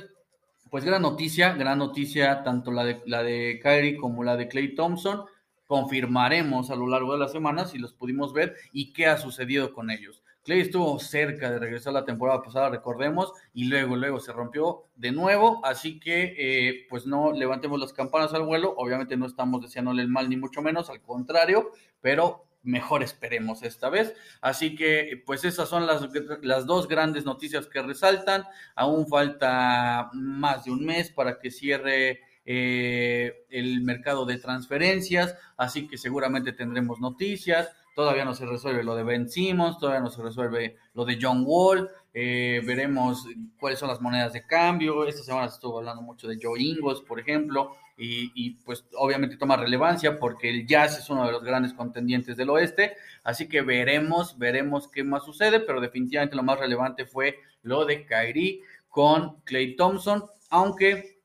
pues 0.71 0.85
gran 0.85 1.01
noticia, 1.01 1.53
gran 1.53 1.79
noticia, 1.79 2.43
tanto 2.43 2.71
la 2.71 2.85
de, 2.85 3.01
la 3.05 3.21
de 3.23 3.59
Kyrie 3.61 3.97
como 3.97 4.23
la 4.23 4.37
de 4.37 4.47
Clay 4.47 4.73
Thompson. 4.73 5.25
Confirmaremos 5.67 6.71
a 6.71 6.75
lo 6.77 6.87
largo 6.87 7.11
de 7.11 7.19
la 7.19 7.27
semana 7.27 7.65
si 7.65 7.77
los 7.77 7.93
pudimos 7.93 8.31
ver 8.31 8.55
y 8.71 8.93
qué 8.93 9.07
ha 9.07 9.17
sucedido 9.17 9.73
con 9.73 9.91
ellos. 9.91 10.23
Clay 10.43 10.61
estuvo 10.61 10.97
cerca 10.97 11.51
de 11.51 11.59
regresar 11.59 11.91
la 11.91 12.05
temporada 12.05 12.41
pasada, 12.41 12.69
recordemos, 12.69 13.33
y 13.53 13.65
luego, 13.65 13.97
luego 13.97 14.21
se 14.21 14.31
rompió 14.31 14.85
de 14.95 15.11
nuevo, 15.11 15.59
así 15.65 15.99
que 15.99 16.35
eh, 16.37 16.87
pues 16.89 17.05
no 17.05 17.33
levantemos 17.33 17.77
las 17.77 17.91
campanas 17.91 18.33
al 18.33 18.43
vuelo, 18.43 18.73
obviamente 18.77 19.17
no 19.17 19.25
estamos 19.25 19.61
deseándole 19.61 20.01
el 20.01 20.07
mal 20.07 20.29
ni 20.29 20.37
mucho 20.37 20.61
menos, 20.61 20.89
al 20.89 21.01
contrario, 21.01 21.71
pero 21.99 22.45
mejor 22.63 23.03
esperemos 23.03 23.63
esta 23.63 23.89
vez. 23.89 24.13
Así 24.41 24.75
que, 24.75 25.21
pues 25.25 25.43
esas 25.45 25.69
son 25.69 25.87
las, 25.87 26.07
las, 26.41 26.65
dos 26.65 26.87
grandes 26.87 27.25
noticias 27.25 27.67
que 27.67 27.81
resaltan. 27.81 28.45
Aún 28.75 29.07
falta 29.07 30.09
más 30.13 30.65
de 30.65 30.71
un 30.71 30.85
mes 30.85 31.11
para 31.11 31.39
que 31.39 31.51
cierre 31.51 32.21
eh, 32.45 33.45
el 33.49 33.81
mercado 33.81 34.25
de 34.25 34.37
transferencias, 34.37 35.35
así 35.57 35.87
que 35.87 35.97
seguramente 35.97 36.53
tendremos 36.53 36.99
noticias. 36.99 37.69
Todavía 37.95 38.25
no 38.25 38.33
se 38.33 38.45
resuelve 38.45 38.83
lo 38.83 38.95
de 38.95 39.03
Ben 39.03 39.29
Simmons, 39.29 39.77
todavía 39.77 39.99
no 39.99 40.09
se 40.09 40.23
resuelve 40.23 40.77
lo 40.93 41.05
de 41.05 41.19
John 41.21 41.43
Wall. 41.45 41.89
Eh, 42.13 42.61
veremos 42.65 43.25
cuáles 43.59 43.79
son 43.79 43.89
las 43.89 44.01
monedas 44.01 44.33
de 44.33 44.45
cambio. 44.45 45.05
Esta 45.05 45.23
semana 45.23 45.47
se 45.47 45.55
estuvo 45.55 45.77
hablando 45.77 46.01
mucho 46.01 46.27
de 46.27 46.37
Joe 46.41 46.61
Ingles, 46.61 46.99
por 47.01 47.19
ejemplo 47.19 47.75
y, 48.03 48.51
pues 48.65 48.85
obviamente 48.95 49.37
toma 49.37 49.57
relevancia 49.57 50.17
porque 50.17 50.49
el 50.49 50.65
Jazz 50.65 50.97
es 50.97 51.09
uno 51.09 51.25
de 51.25 51.31
los 51.31 51.43
grandes 51.43 51.73
contendientes 51.73 52.35
del 52.35 52.49
oeste, 52.49 52.95
así 53.23 53.47
que 53.47 53.61
veremos, 53.61 54.37
veremos 54.39 54.87
qué 54.87 55.03
más 55.03 55.23
sucede, 55.23 55.59
pero 55.59 55.79
definitivamente 55.79 56.35
lo 56.35 56.43
más 56.43 56.59
relevante 56.59 57.05
fue 57.05 57.37
lo 57.61 57.85
de 57.85 58.05
Kyrie 58.05 58.61
con 58.89 59.39
Clay 59.41 59.75
Thompson, 59.75 60.25
aunque 60.49 61.19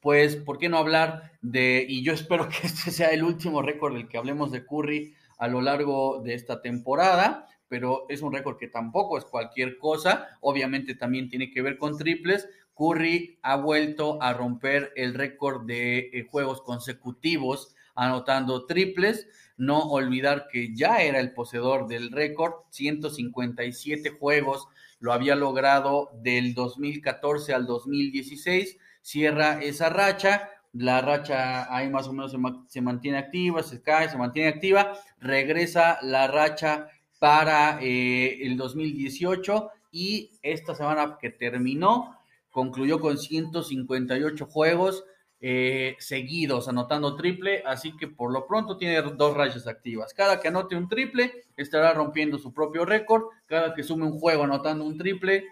pues, 0.00 0.36
¿por 0.36 0.58
qué 0.58 0.68
no 0.68 0.78
hablar 0.78 1.32
de, 1.42 1.84
y 1.88 2.04
yo 2.04 2.12
espero 2.14 2.48
que 2.48 2.66
este 2.66 2.92
sea 2.92 3.08
el 3.08 3.24
último 3.24 3.60
récord 3.60 3.94
del 3.94 4.08
que 4.08 4.18
hablemos 4.18 4.52
de 4.52 4.64
Curry 4.64 5.14
a 5.38 5.48
lo 5.48 5.60
largo 5.60 6.20
de 6.22 6.34
esta 6.34 6.62
temporada, 6.62 7.48
pero 7.70 8.04
es 8.10 8.20
un 8.20 8.34
récord 8.34 8.58
que 8.58 8.68
tampoco 8.68 9.16
es 9.16 9.24
cualquier 9.24 9.78
cosa, 9.78 10.36
obviamente 10.40 10.96
también 10.96 11.30
tiene 11.30 11.50
que 11.50 11.62
ver 11.62 11.78
con 11.78 11.96
triples, 11.96 12.46
Curry 12.80 13.38
ha 13.42 13.56
vuelto 13.56 14.22
a 14.22 14.32
romper 14.32 14.92
el 14.96 15.14
récord 15.14 15.66
de 15.66 15.98
eh, 15.98 16.26
juegos 16.30 16.62
consecutivos 16.62 17.74
anotando 17.94 18.64
triples. 18.64 19.28
No 19.58 19.90
olvidar 19.90 20.48
que 20.50 20.74
ya 20.74 21.02
era 21.02 21.20
el 21.20 21.34
poseedor 21.34 21.86
del 21.86 22.10
récord, 22.10 22.54
157 22.70 24.10
juegos 24.10 24.66
lo 24.98 25.12
había 25.12 25.36
logrado 25.36 26.10
del 26.22 26.54
2014 26.54 27.52
al 27.52 27.66
2016. 27.66 28.78
Cierra 29.02 29.62
esa 29.62 29.90
racha, 29.90 30.48
la 30.72 31.02
racha 31.02 31.74
ahí 31.74 31.90
más 31.90 32.08
o 32.08 32.14
menos 32.14 32.34
se, 32.68 32.80
mantiene 32.80 33.18
activa, 33.18 33.62
se 33.62 33.82
cae, 33.82 34.08
se 34.08 34.16
mantiene 34.16 34.48
activa, 34.48 34.92
regresa 35.18 35.98
la 36.00 36.26
racha 36.28 36.88
para 37.20 37.78
eh, 37.80 38.38
el 38.42 38.56
2018 38.56 39.70
y 39.92 40.32
esta 40.42 40.74
semana 40.74 41.18
que 41.20 41.30
terminó 41.30 42.16
concluyó 42.50 42.98
con 42.98 43.18
158 43.18 44.46
juegos 44.46 45.04
eh, 45.42 45.96
seguidos 46.00 46.68
anotando 46.68 47.14
triple, 47.14 47.62
así 47.64 47.96
que 47.96 48.08
por 48.08 48.32
lo 48.32 48.46
pronto 48.46 48.76
tiene 48.76 49.00
dos 49.02 49.36
rayas 49.36 49.66
activas. 49.68 50.12
Cada 50.12 50.40
que 50.40 50.48
anote 50.48 50.74
un 50.74 50.88
triple 50.88 51.44
estará 51.56 51.94
rompiendo 51.94 52.38
su 52.38 52.52
propio 52.52 52.84
récord, 52.84 53.24
cada 53.46 53.72
que 53.74 53.84
sume 53.84 54.06
un 54.06 54.18
juego 54.18 54.42
anotando 54.44 54.84
un 54.84 54.98
triple 54.98 55.44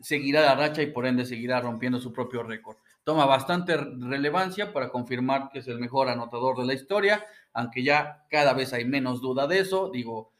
seguirá 0.00 0.42
la 0.42 0.54
racha 0.54 0.82
y 0.82 0.86
por 0.86 1.06
ende 1.06 1.24
seguirá 1.24 1.60
rompiendo 1.60 1.98
su 1.98 2.12
propio 2.12 2.42
récord. 2.42 2.76
Toma 3.04 3.26
bastante 3.26 3.76
relevancia 3.76 4.72
para 4.72 4.90
confirmar 4.90 5.48
que 5.50 5.60
es 5.60 5.68
el 5.68 5.78
mejor 5.78 6.08
anotador 6.08 6.58
de 6.58 6.66
la 6.66 6.74
historia, 6.74 7.24
aunque 7.52 7.82
ya 7.82 8.26
cada 8.30 8.52
vez 8.52 8.72
hay 8.72 8.84
menos 8.84 9.20
duda 9.20 9.46
de 9.46 9.60
eso. 9.60 9.90
Digo, 9.90 10.32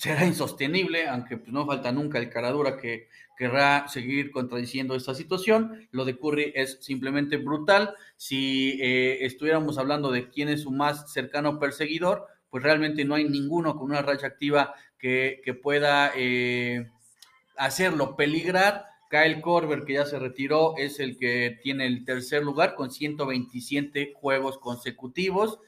será 0.00 0.24
insostenible, 0.24 1.06
aunque 1.08 1.36
pues, 1.36 1.52
no 1.52 1.66
falta 1.66 1.92
nunca 1.92 2.18
el 2.18 2.30
caradura 2.30 2.78
que 2.78 3.08
querrá 3.36 3.86
seguir 3.86 4.30
contradiciendo 4.30 4.94
esta 4.94 5.14
situación. 5.14 5.86
Lo 5.90 6.06
de 6.06 6.16
Curry 6.16 6.54
es 6.56 6.78
simplemente 6.80 7.36
brutal. 7.36 7.94
Si 8.16 8.78
eh, 8.80 9.26
estuviéramos 9.26 9.76
hablando 9.76 10.10
de 10.10 10.30
quién 10.30 10.48
es 10.48 10.62
su 10.62 10.70
más 10.70 11.12
cercano 11.12 11.58
perseguidor, 11.58 12.26
pues 12.48 12.62
realmente 12.64 13.04
no 13.04 13.14
hay 13.14 13.28
ninguno 13.28 13.76
con 13.76 13.90
una 13.90 14.00
racha 14.00 14.28
activa 14.28 14.72
que, 14.98 15.42
pueda 15.62 16.12
eh, 16.16 16.88
hacerlo 17.58 18.16
peligrar. 18.16 18.86
Kyle 19.10 19.42
Korver, 19.42 19.84
que 19.84 19.94
ya 19.94 20.06
se 20.06 20.18
retiró, 20.18 20.76
es 20.78 20.98
el 20.98 21.18
que 21.18 21.58
tiene 21.62 21.86
el 21.86 22.06
tercer 22.06 22.42
lugar 22.42 22.74
con 22.74 22.90
127 22.90 24.14
juegos 24.14 24.56
consecutivos 24.56 25.58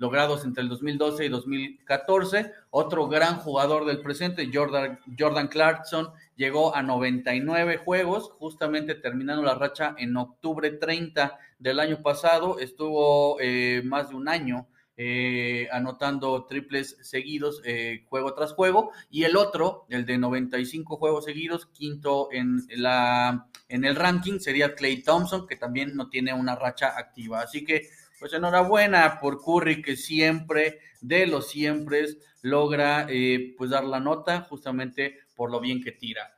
logrados 0.00 0.44
entre 0.44 0.62
el 0.62 0.68
2012 0.70 1.26
y 1.26 1.28
2014. 1.28 2.52
Otro 2.70 3.06
gran 3.06 3.36
jugador 3.36 3.84
del 3.84 4.00
presente, 4.00 4.50
Jordan, 4.52 4.98
Jordan 5.16 5.48
Clarkson, 5.48 6.10
llegó 6.36 6.74
a 6.74 6.82
99 6.82 7.76
juegos, 7.76 8.30
justamente 8.38 8.94
terminando 8.94 9.42
la 9.42 9.54
racha 9.54 9.94
en 9.98 10.16
octubre 10.16 10.70
30 10.70 11.38
del 11.58 11.78
año 11.78 12.02
pasado. 12.02 12.58
Estuvo 12.58 13.36
eh, 13.40 13.82
más 13.84 14.08
de 14.08 14.16
un 14.16 14.28
año 14.28 14.66
eh, 14.96 15.68
anotando 15.70 16.46
triples 16.46 16.96
seguidos, 17.02 17.60
eh, 17.64 18.04
juego 18.08 18.32
tras 18.32 18.54
juego, 18.54 18.92
y 19.10 19.24
el 19.24 19.36
otro, 19.36 19.86
el 19.90 20.06
de 20.06 20.16
95 20.16 20.96
juegos 20.96 21.26
seguidos, 21.26 21.66
quinto 21.66 22.28
en, 22.32 22.62
la, 22.70 23.48
en 23.68 23.84
el 23.84 23.96
ranking, 23.96 24.38
sería 24.38 24.74
Clay 24.74 25.02
Thompson, 25.02 25.46
que 25.46 25.56
también 25.56 25.94
no 25.94 26.08
tiene 26.08 26.32
una 26.32 26.54
racha 26.54 26.98
activa. 26.98 27.40
Así 27.40 27.64
que 27.64 27.88
pues 28.20 28.34
enhorabuena 28.34 29.18
por 29.18 29.42
Curry 29.42 29.80
que 29.80 29.96
siempre, 29.96 30.78
de 31.00 31.26
los 31.26 31.48
siempre, 31.48 32.04
logra 32.42 33.06
eh, 33.08 33.54
pues 33.56 33.70
dar 33.70 33.84
la 33.84 33.98
nota 33.98 34.42
justamente 34.42 35.20
por 35.34 35.50
lo 35.50 35.58
bien 35.58 35.82
que 35.82 35.92
tira. 35.92 36.36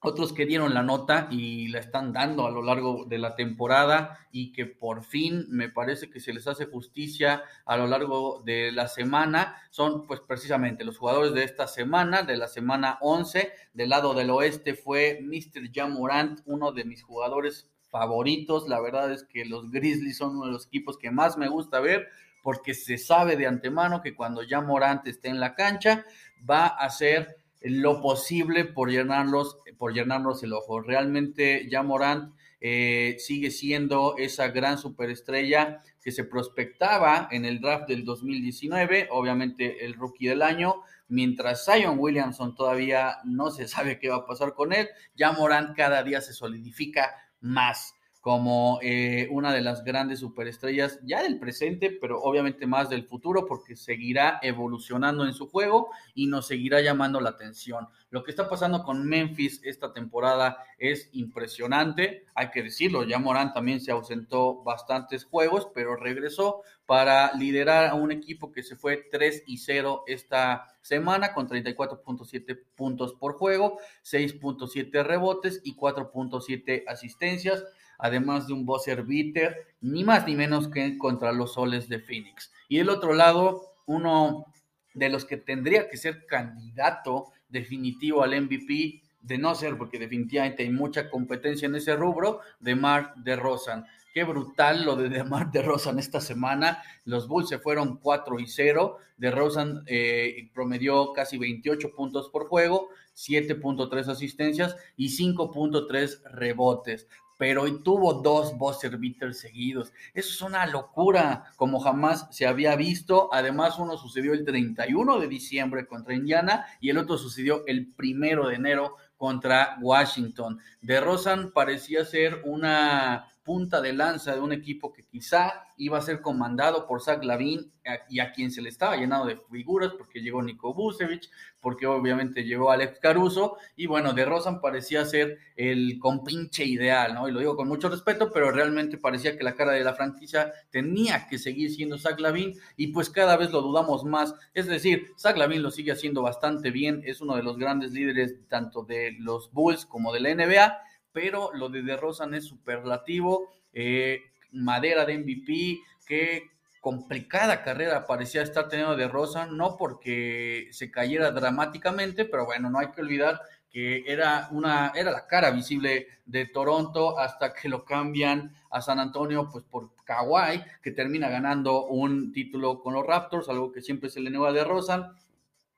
Otros 0.00 0.32
que 0.32 0.46
dieron 0.46 0.74
la 0.74 0.84
nota 0.84 1.26
y 1.28 1.66
la 1.68 1.80
están 1.80 2.12
dando 2.12 2.46
a 2.46 2.52
lo 2.52 2.62
largo 2.62 3.04
de 3.04 3.18
la 3.18 3.34
temporada 3.34 4.16
y 4.30 4.52
que 4.52 4.64
por 4.64 5.02
fin 5.02 5.46
me 5.48 5.68
parece 5.68 6.08
que 6.08 6.20
se 6.20 6.32
les 6.32 6.46
hace 6.46 6.66
justicia 6.66 7.42
a 7.66 7.76
lo 7.76 7.88
largo 7.88 8.40
de 8.44 8.70
la 8.70 8.86
semana 8.86 9.60
son 9.70 10.06
pues 10.06 10.20
precisamente 10.20 10.84
los 10.84 10.98
jugadores 10.98 11.34
de 11.34 11.42
esta 11.42 11.66
semana, 11.66 12.22
de 12.22 12.36
la 12.36 12.46
semana 12.46 12.98
11. 13.00 13.52
Del 13.72 13.88
lado 13.88 14.14
del 14.14 14.30
oeste 14.30 14.74
fue 14.74 15.18
Mr. 15.20 15.68
Jamorant, 15.74 16.42
uno 16.46 16.70
de 16.70 16.84
mis 16.84 17.02
jugadores 17.02 17.68
favoritos. 17.90 18.68
La 18.68 18.80
verdad 18.80 19.12
es 19.12 19.24
que 19.24 19.44
los 19.44 19.70
Grizzlies 19.70 20.18
son 20.18 20.36
uno 20.36 20.46
de 20.46 20.52
los 20.52 20.66
equipos 20.66 20.98
que 20.98 21.10
más 21.10 21.36
me 21.36 21.48
gusta 21.48 21.80
ver 21.80 22.08
porque 22.42 22.74
se 22.74 22.98
sabe 22.98 23.36
de 23.36 23.46
antemano 23.46 24.00
que 24.00 24.14
cuando 24.14 24.42
ya 24.42 24.60
Morant 24.60 25.06
esté 25.06 25.28
en 25.28 25.40
la 25.40 25.54
cancha 25.54 26.04
va 26.48 26.66
a 26.66 26.86
hacer 26.86 27.36
lo 27.60 28.00
posible 28.00 28.64
por 28.64 28.90
llenarlos, 28.90 29.58
por 29.76 29.92
llenarlos 29.92 30.42
el 30.42 30.52
ojo. 30.52 30.80
Realmente 30.80 31.68
ya 31.68 31.82
Morant 31.82 32.34
eh, 32.60 33.16
sigue 33.18 33.50
siendo 33.50 34.16
esa 34.16 34.48
gran 34.48 34.78
superestrella 34.78 35.82
que 36.02 36.12
se 36.12 36.24
prospectaba 36.24 37.28
en 37.30 37.44
el 37.44 37.60
draft 37.60 37.88
del 37.88 38.04
2019, 38.04 39.08
obviamente 39.10 39.84
el 39.84 39.94
rookie 39.94 40.28
del 40.28 40.42
año, 40.42 40.82
mientras 41.08 41.64
Zion 41.64 41.98
Williamson 41.98 42.54
todavía 42.54 43.18
no 43.24 43.50
se 43.50 43.68
sabe 43.68 43.98
qué 43.98 44.08
va 44.08 44.16
a 44.16 44.26
pasar 44.26 44.54
con 44.54 44.72
él, 44.72 44.88
ya 45.14 45.32
Morant 45.32 45.76
cada 45.76 46.02
día 46.02 46.20
se 46.20 46.32
solidifica 46.32 47.14
más 47.40 47.94
como 48.20 48.80
eh, 48.82 49.28
una 49.30 49.52
de 49.52 49.60
las 49.60 49.84
grandes 49.84 50.20
superestrellas 50.20 50.98
ya 51.04 51.22
del 51.22 51.38
presente, 51.38 51.90
pero 51.90 52.20
obviamente 52.20 52.66
más 52.66 52.90
del 52.90 53.04
futuro, 53.04 53.46
porque 53.46 53.76
seguirá 53.76 54.40
evolucionando 54.42 55.24
en 55.24 55.34
su 55.34 55.48
juego 55.48 55.90
y 56.14 56.26
nos 56.26 56.46
seguirá 56.48 56.80
llamando 56.80 57.20
la 57.20 57.30
atención. 57.30 57.88
Lo 58.10 58.24
que 58.24 58.30
está 58.30 58.48
pasando 58.48 58.82
con 58.82 59.06
Memphis 59.06 59.60
esta 59.64 59.92
temporada 59.92 60.58
es 60.78 61.08
impresionante, 61.12 62.24
hay 62.34 62.50
que 62.50 62.62
decirlo, 62.62 63.04
ya 63.04 63.18
Morán 63.18 63.52
también 63.52 63.80
se 63.80 63.92
ausentó 63.92 64.62
bastantes 64.62 65.24
juegos, 65.24 65.68
pero 65.74 65.94
regresó 65.94 66.62
para 66.86 67.32
liderar 67.34 67.86
a 67.86 67.94
un 67.94 68.10
equipo 68.10 68.50
que 68.50 68.62
se 68.62 68.76
fue 68.76 69.08
3 69.10 69.44
y 69.46 69.58
0 69.58 70.04
esta 70.06 70.74
semana 70.80 71.34
con 71.34 71.48
34.7 71.48 72.58
puntos 72.74 73.14
por 73.14 73.34
juego, 73.34 73.78
6.7 74.02 75.04
rebotes 75.04 75.60
y 75.62 75.76
4.7 75.76 76.84
asistencias 76.88 77.64
además 77.98 78.46
de 78.46 78.54
un 78.54 78.64
buzzer 78.64 79.02
beater, 79.02 79.66
ni 79.80 80.04
más 80.04 80.26
ni 80.26 80.34
menos 80.34 80.68
que 80.68 80.96
contra 80.96 81.32
los 81.32 81.54
soles 81.54 81.88
de 81.88 81.98
Phoenix. 81.98 82.52
Y 82.68 82.78
del 82.78 82.88
otro 82.88 83.12
lado, 83.12 83.62
uno 83.86 84.46
de 84.94 85.08
los 85.08 85.24
que 85.24 85.36
tendría 85.36 85.88
que 85.88 85.96
ser 85.96 86.26
candidato 86.26 87.32
definitivo 87.48 88.22
al 88.22 88.40
MVP, 88.40 89.02
de 89.20 89.38
no 89.38 89.54
ser, 89.54 89.76
porque 89.76 89.98
definitivamente 89.98 90.62
hay 90.62 90.70
mucha 90.70 91.10
competencia 91.10 91.66
en 91.66 91.74
ese 91.74 91.96
rubro, 91.96 92.40
de 92.60 92.74
Mar 92.74 93.14
de 93.16 93.36
Rosan. 93.36 93.84
Qué 94.14 94.24
brutal 94.24 94.84
lo 94.84 94.96
de 94.96 95.22
Mar 95.24 95.50
de 95.50 95.62
Rosan 95.62 95.98
esta 95.98 96.20
semana. 96.20 96.82
Los 97.04 97.28
Bulls 97.28 97.48
se 97.48 97.58
fueron 97.58 97.98
4 97.98 98.40
y 98.40 98.46
0. 98.46 98.96
De 99.16 99.30
Rosan 99.30 99.82
eh, 99.86 100.50
promedió 100.54 101.12
casi 101.12 101.36
28 101.36 101.94
puntos 101.94 102.30
por 102.30 102.48
juego, 102.48 102.88
7.3 103.14 104.08
asistencias 104.08 104.76
y 104.96 105.08
5.3 105.08 106.22
rebotes 106.32 107.06
pero 107.38 107.62
hoy 107.62 107.82
tuvo 107.82 108.14
dos 108.14 108.58
buzzer 108.58 108.98
beaters 108.98 109.38
seguidos. 109.38 109.92
Eso 110.12 110.28
es 110.30 110.42
una 110.42 110.66
locura, 110.66 111.44
como 111.56 111.80
jamás 111.80 112.26
se 112.30 112.46
había 112.46 112.76
visto. 112.76 113.30
Además, 113.32 113.78
uno 113.78 113.96
sucedió 113.96 114.34
el 114.34 114.44
31 114.44 115.18
de 115.20 115.28
diciembre 115.28 115.86
contra 115.86 116.14
Indiana 116.14 116.66
y 116.80 116.90
el 116.90 116.98
otro 116.98 117.16
sucedió 117.16 117.64
el 117.66 117.86
primero 117.94 118.48
de 118.48 118.56
enero 118.56 118.96
contra 119.16 119.78
Washington. 119.80 120.58
De 120.82 121.00
Rosan 121.00 121.52
parecía 121.52 122.04
ser 122.04 122.42
una 122.44 123.32
punta 123.48 123.80
de 123.80 123.94
lanza 123.94 124.34
de 124.34 124.40
un 124.40 124.52
equipo 124.52 124.92
que 124.92 125.06
quizá 125.06 125.72
iba 125.78 125.96
a 125.96 126.02
ser 126.02 126.20
comandado 126.20 126.86
por 126.86 127.00
Zach 127.00 127.24
Lavin 127.24 127.72
y 128.10 128.20
a 128.20 128.30
quien 128.30 128.50
se 128.50 128.60
le 128.60 128.68
estaba 128.68 128.94
llenando 128.94 129.24
de 129.24 129.38
figuras 129.50 129.92
porque 129.96 130.20
llegó 130.20 130.42
Nico 130.42 130.74
Vucevic, 130.74 131.30
porque 131.58 131.86
obviamente 131.86 132.44
llegó 132.44 132.70
Alex 132.70 132.98
Caruso 133.00 133.56
y 133.74 133.86
bueno, 133.86 134.12
de 134.12 134.26
Rosan 134.26 134.60
parecía 134.60 135.06
ser 135.06 135.38
el 135.56 135.98
compinche 135.98 136.62
ideal, 136.62 137.14
¿no? 137.14 137.26
Y 137.26 137.32
lo 137.32 137.40
digo 137.40 137.56
con 137.56 137.68
mucho 137.68 137.88
respeto, 137.88 138.30
pero 138.30 138.50
realmente 138.50 138.98
parecía 138.98 139.38
que 139.38 139.44
la 139.44 139.54
cara 139.54 139.72
de 139.72 139.82
la 139.82 139.94
franquicia 139.94 140.52
tenía 140.68 141.26
que 141.26 141.38
seguir 141.38 141.72
siendo 141.72 141.96
Zach 141.96 142.20
Lavin 142.20 142.52
y 142.76 142.88
pues 142.88 143.08
cada 143.08 143.38
vez 143.38 143.50
lo 143.50 143.62
dudamos 143.62 144.04
más. 144.04 144.34
Es 144.52 144.66
decir, 144.66 145.06
Zach 145.18 145.38
Lavin 145.38 145.62
lo 145.62 145.70
sigue 145.70 145.92
haciendo 145.92 146.20
bastante 146.20 146.70
bien, 146.70 147.00
es 147.06 147.22
uno 147.22 147.34
de 147.34 147.42
los 147.42 147.56
grandes 147.56 147.92
líderes 147.92 148.46
tanto 148.48 148.82
de 148.82 149.16
los 149.18 149.50
Bulls 149.54 149.86
como 149.86 150.12
de 150.12 150.20
la 150.20 150.34
NBA 150.34 150.82
pero 151.12 151.50
lo 151.54 151.68
de 151.68 151.82
DeRozan 151.82 152.34
es 152.34 152.44
superlativo, 152.44 153.50
eh, 153.72 154.22
madera 154.52 155.04
de 155.04 155.18
MVP, 155.18 155.80
qué 156.06 156.50
complicada 156.80 157.62
carrera 157.62 158.06
parecía 158.06 158.42
estar 158.42 158.68
teniendo 158.68 158.96
DeRozan, 158.96 159.56
no 159.56 159.76
porque 159.76 160.68
se 160.70 160.90
cayera 160.90 161.30
dramáticamente, 161.30 162.24
pero 162.24 162.46
bueno, 162.46 162.70
no 162.70 162.78
hay 162.78 162.90
que 162.92 163.00
olvidar 163.00 163.40
que 163.70 164.04
era 164.06 164.48
una 164.50 164.92
era 164.94 165.10
la 165.10 165.26
cara 165.26 165.50
visible 165.50 166.06
de 166.24 166.46
Toronto 166.46 167.18
hasta 167.18 167.52
que 167.52 167.68
lo 167.68 167.84
cambian 167.84 168.54
a 168.70 168.80
San 168.80 168.98
Antonio 168.98 169.48
pues 169.50 169.64
por 169.64 169.90
Kawhi 170.04 170.62
que 170.82 170.92
termina 170.92 171.28
ganando 171.28 171.84
un 171.86 172.32
título 172.32 172.80
con 172.80 172.94
los 172.94 173.06
Raptors 173.06 173.48
algo 173.48 173.70
que 173.70 173.82
siempre 173.82 174.08
se 174.08 174.20
le 174.20 174.30
niega 174.30 174.48
a 174.48 174.52
DeRozan 174.52 175.12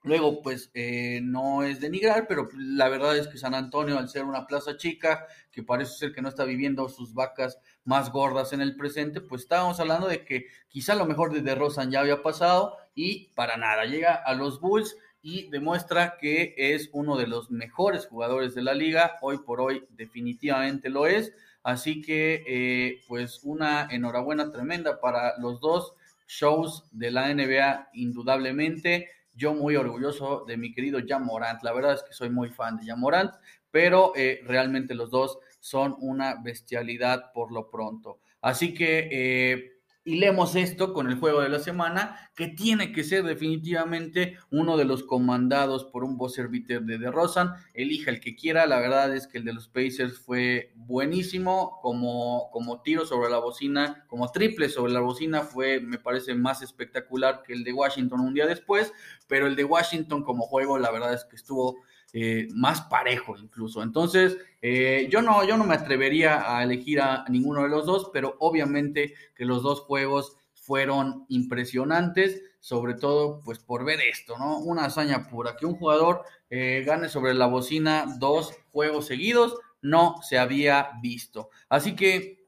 Luego, 0.02 0.40
pues 0.40 0.70
eh, 0.72 1.20
no 1.22 1.62
es 1.62 1.78
denigrar, 1.80 2.26
pero 2.26 2.48
la 2.54 2.88
verdad 2.88 3.18
es 3.18 3.28
que 3.28 3.36
San 3.36 3.54
Antonio, 3.54 3.98
al 3.98 4.08
ser 4.08 4.24
una 4.24 4.46
plaza 4.46 4.78
chica, 4.78 5.26
que 5.50 5.62
parece 5.62 5.92
ser 5.92 6.12
que 6.12 6.22
no 6.22 6.30
está 6.30 6.44
viviendo 6.44 6.88
sus 6.88 7.12
vacas 7.12 7.58
más 7.84 8.10
gordas 8.10 8.54
en 8.54 8.62
el 8.62 8.76
presente, 8.76 9.20
pues 9.20 9.42
estábamos 9.42 9.78
hablando 9.78 10.08
de 10.08 10.24
que 10.24 10.46
quizá 10.68 10.94
lo 10.94 11.04
mejor 11.04 11.34
de 11.34 11.42
DeRozan 11.42 11.90
ya 11.90 12.00
había 12.00 12.22
pasado 12.22 12.78
y 12.94 13.28
para 13.34 13.58
nada, 13.58 13.84
llega 13.84 14.14
a 14.14 14.34
los 14.34 14.60
Bulls 14.60 14.96
y 15.22 15.50
demuestra 15.50 16.16
que 16.18 16.54
es 16.56 16.88
uno 16.92 17.18
de 17.18 17.26
los 17.26 17.50
mejores 17.50 18.06
jugadores 18.06 18.54
de 18.54 18.62
la 18.62 18.72
liga, 18.72 19.18
hoy 19.20 19.38
por 19.38 19.60
hoy 19.60 19.84
definitivamente 19.90 20.88
lo 20.88 21.06
es, 21.06 21.34
así 21.62 22.00
que 22.00 22.42
eh, 22.46 23.02
pues 23.06 23.40
una 23.42 23.86
enhorabuena 23.90 24.50
tremenda 24.50 24.98
para 24.98 25.36
los 25.38 25.60
dos 25.60 25.92
shows 26.26 26.84
de 26.92 27.10
la 27.10 27.34
NBA 27.34 27.90
indudablemente 27.92 29.08
yo 29.40 29.54
muy 29.54 29.74
orgulloso 29.74 30.44
de 30.46 30.58
mi 30.58 30.70
querido 30.70 31.00
Jan 31.06 31.24
Morant. 31.24 31.62
La 31.62 31.72
verdad 31.72 31.94
es 31.94 32.02
que 32.02 32.12
soy 32.12 32.28
muy 32.28 32.50
fan 32.50 32.76
de 32.76 32.86
Jan 32.86 33.00
Morant, 33.00 33.32
pero 33.70 34.12
eh, 34.14 34.40
realmente 34.44 34.94
los 34.94 35.10
dos 35.10 35.38
son 35.58 35.96
una 36.00 36.42
bestialidad 36.42 37.32
por 37.32 37.50
lo 37.50 37.70
pronto. 37.70 38.20
Así 38.42 38.74
que 38.74 39.08
eh, 39.10 39.79
y 40.10 40.16
leemos 40.16 40.56
esto 40.56 40.92
con 40.92 41.08
el 41.08 41.20
juego 41.20 41.40
de 41.40 41.48
la 41.48 41.60
semana, 41.60 42.32
que 42.34 42.48
tiene 42.48 42.90
que 42.90 43.04
ser 43.04 43.22
definitivamente 43.22 44.36
uno 44.50 44.76
de 44.76 44.84
los 44.84 45.04
comandados 45.04 45.84
por 45.84 46.02
un 46.02 46.16
buzzer 46.16 46.48
beater 46.48 46.82
de 46.82 46.98
DeRozan. 46.98 47.52
Elija 47.74 48.10
el 48.10 48.18
que 48.18 48.34
quiera, 48.34 48.66
la 48.66 48.80
verdad 48.80 49.14
es 49.14 49.28
que 49.28 49.38
el 49.38 49.44
de 49.44 49.52
los 49.52 49.68
Pacers 49.68 50.18
fue 50.18 50.72
buenísimo, 50.74 51.78
como, 51.80 52.50
como 52.50 52.82
tiro 52.82 53.06
sobre 53.06 53.30
la 53.30 53.38
bocina, 53.38 54.04
como 54.08 54.32
triple 54.32 54.68
sobre 54.68 54.92
la 54.92 54.98
bocina, 54.98 55.42
fue, 55.42 55.78
me 55.78 55.98
parece, 55.98 56.34
más 56.34 56.60
espectacular 56.60 57.44
que 57.46 57.52
el 57.52 57.62
de 57.62 57.72
Washington 57.72 58.18
un 58.18 58.34
día 58.34 58.46
después, 58.46 58.92
pero 59.28 59.46
el 59.46 59.54
de 59.54 59.62
Washington 59.62 60.24
como 60.24 60.42
juego, 60.42 60.76
la 60.76 60.90
verdad 60.90 61.14
es 61.14 61.24
que 61.24 61.36
estuvo 61.36 61.76
eh, 62.12 62.48
más 62.52 62.82
parejo 62.82 63.36
incluso. 63.38 63.82
Entonces, 63.82 64.36
eh, 64.62 65.08
yo, 65.10 65.22
no, 65.22 65.44
yo 65.44 65.56
no 65.56 65.64
me 65.64 65.74
atrevería 65.74 66.56
a 66.56 66.62
elegir 66.62 67.00
a, 67.00 67.24
ninguno 67.28 67.62
de 67.62 67.68
los 67.68 67.86
dos, 67.86 68.10
pero 68.12 68.36
obviamente 68.40 69.14
que 69.34 69.44
los 69.44 69.62
dos 69.62 69.80
juegos 69.80 70.36
fueron 70.54 71.24
impresionantes, 71.28 72.42
sobre 72.58 72.94
todo 72.94 73.40
pues 73.44 73.58
por 73.58 73.84
ver 73.84 74.00
esto, 74.00 74.36
¿no? 74.38 74.58
Una 74.58 74.86
hazaña 74.86 75.28
pura, 75.28 75.56
que 75.56 75.66
un 75.66 75.76
jugador 75.76 76.22
eh, 76.50 76.82
gane 76.84 77.08
sobre 77.08 77.32
la 77.34 77.46
bocina 77.46 78.06
dos 78.18 78.54
juegos 78.70 79.06
seguidos, 79.06 79.56
no 79.80 80.16
se 80.22 80.38
había 80.38 80.90
visto. 81.00 81.48
Así 81.68 81.96
que, 81.96 82.44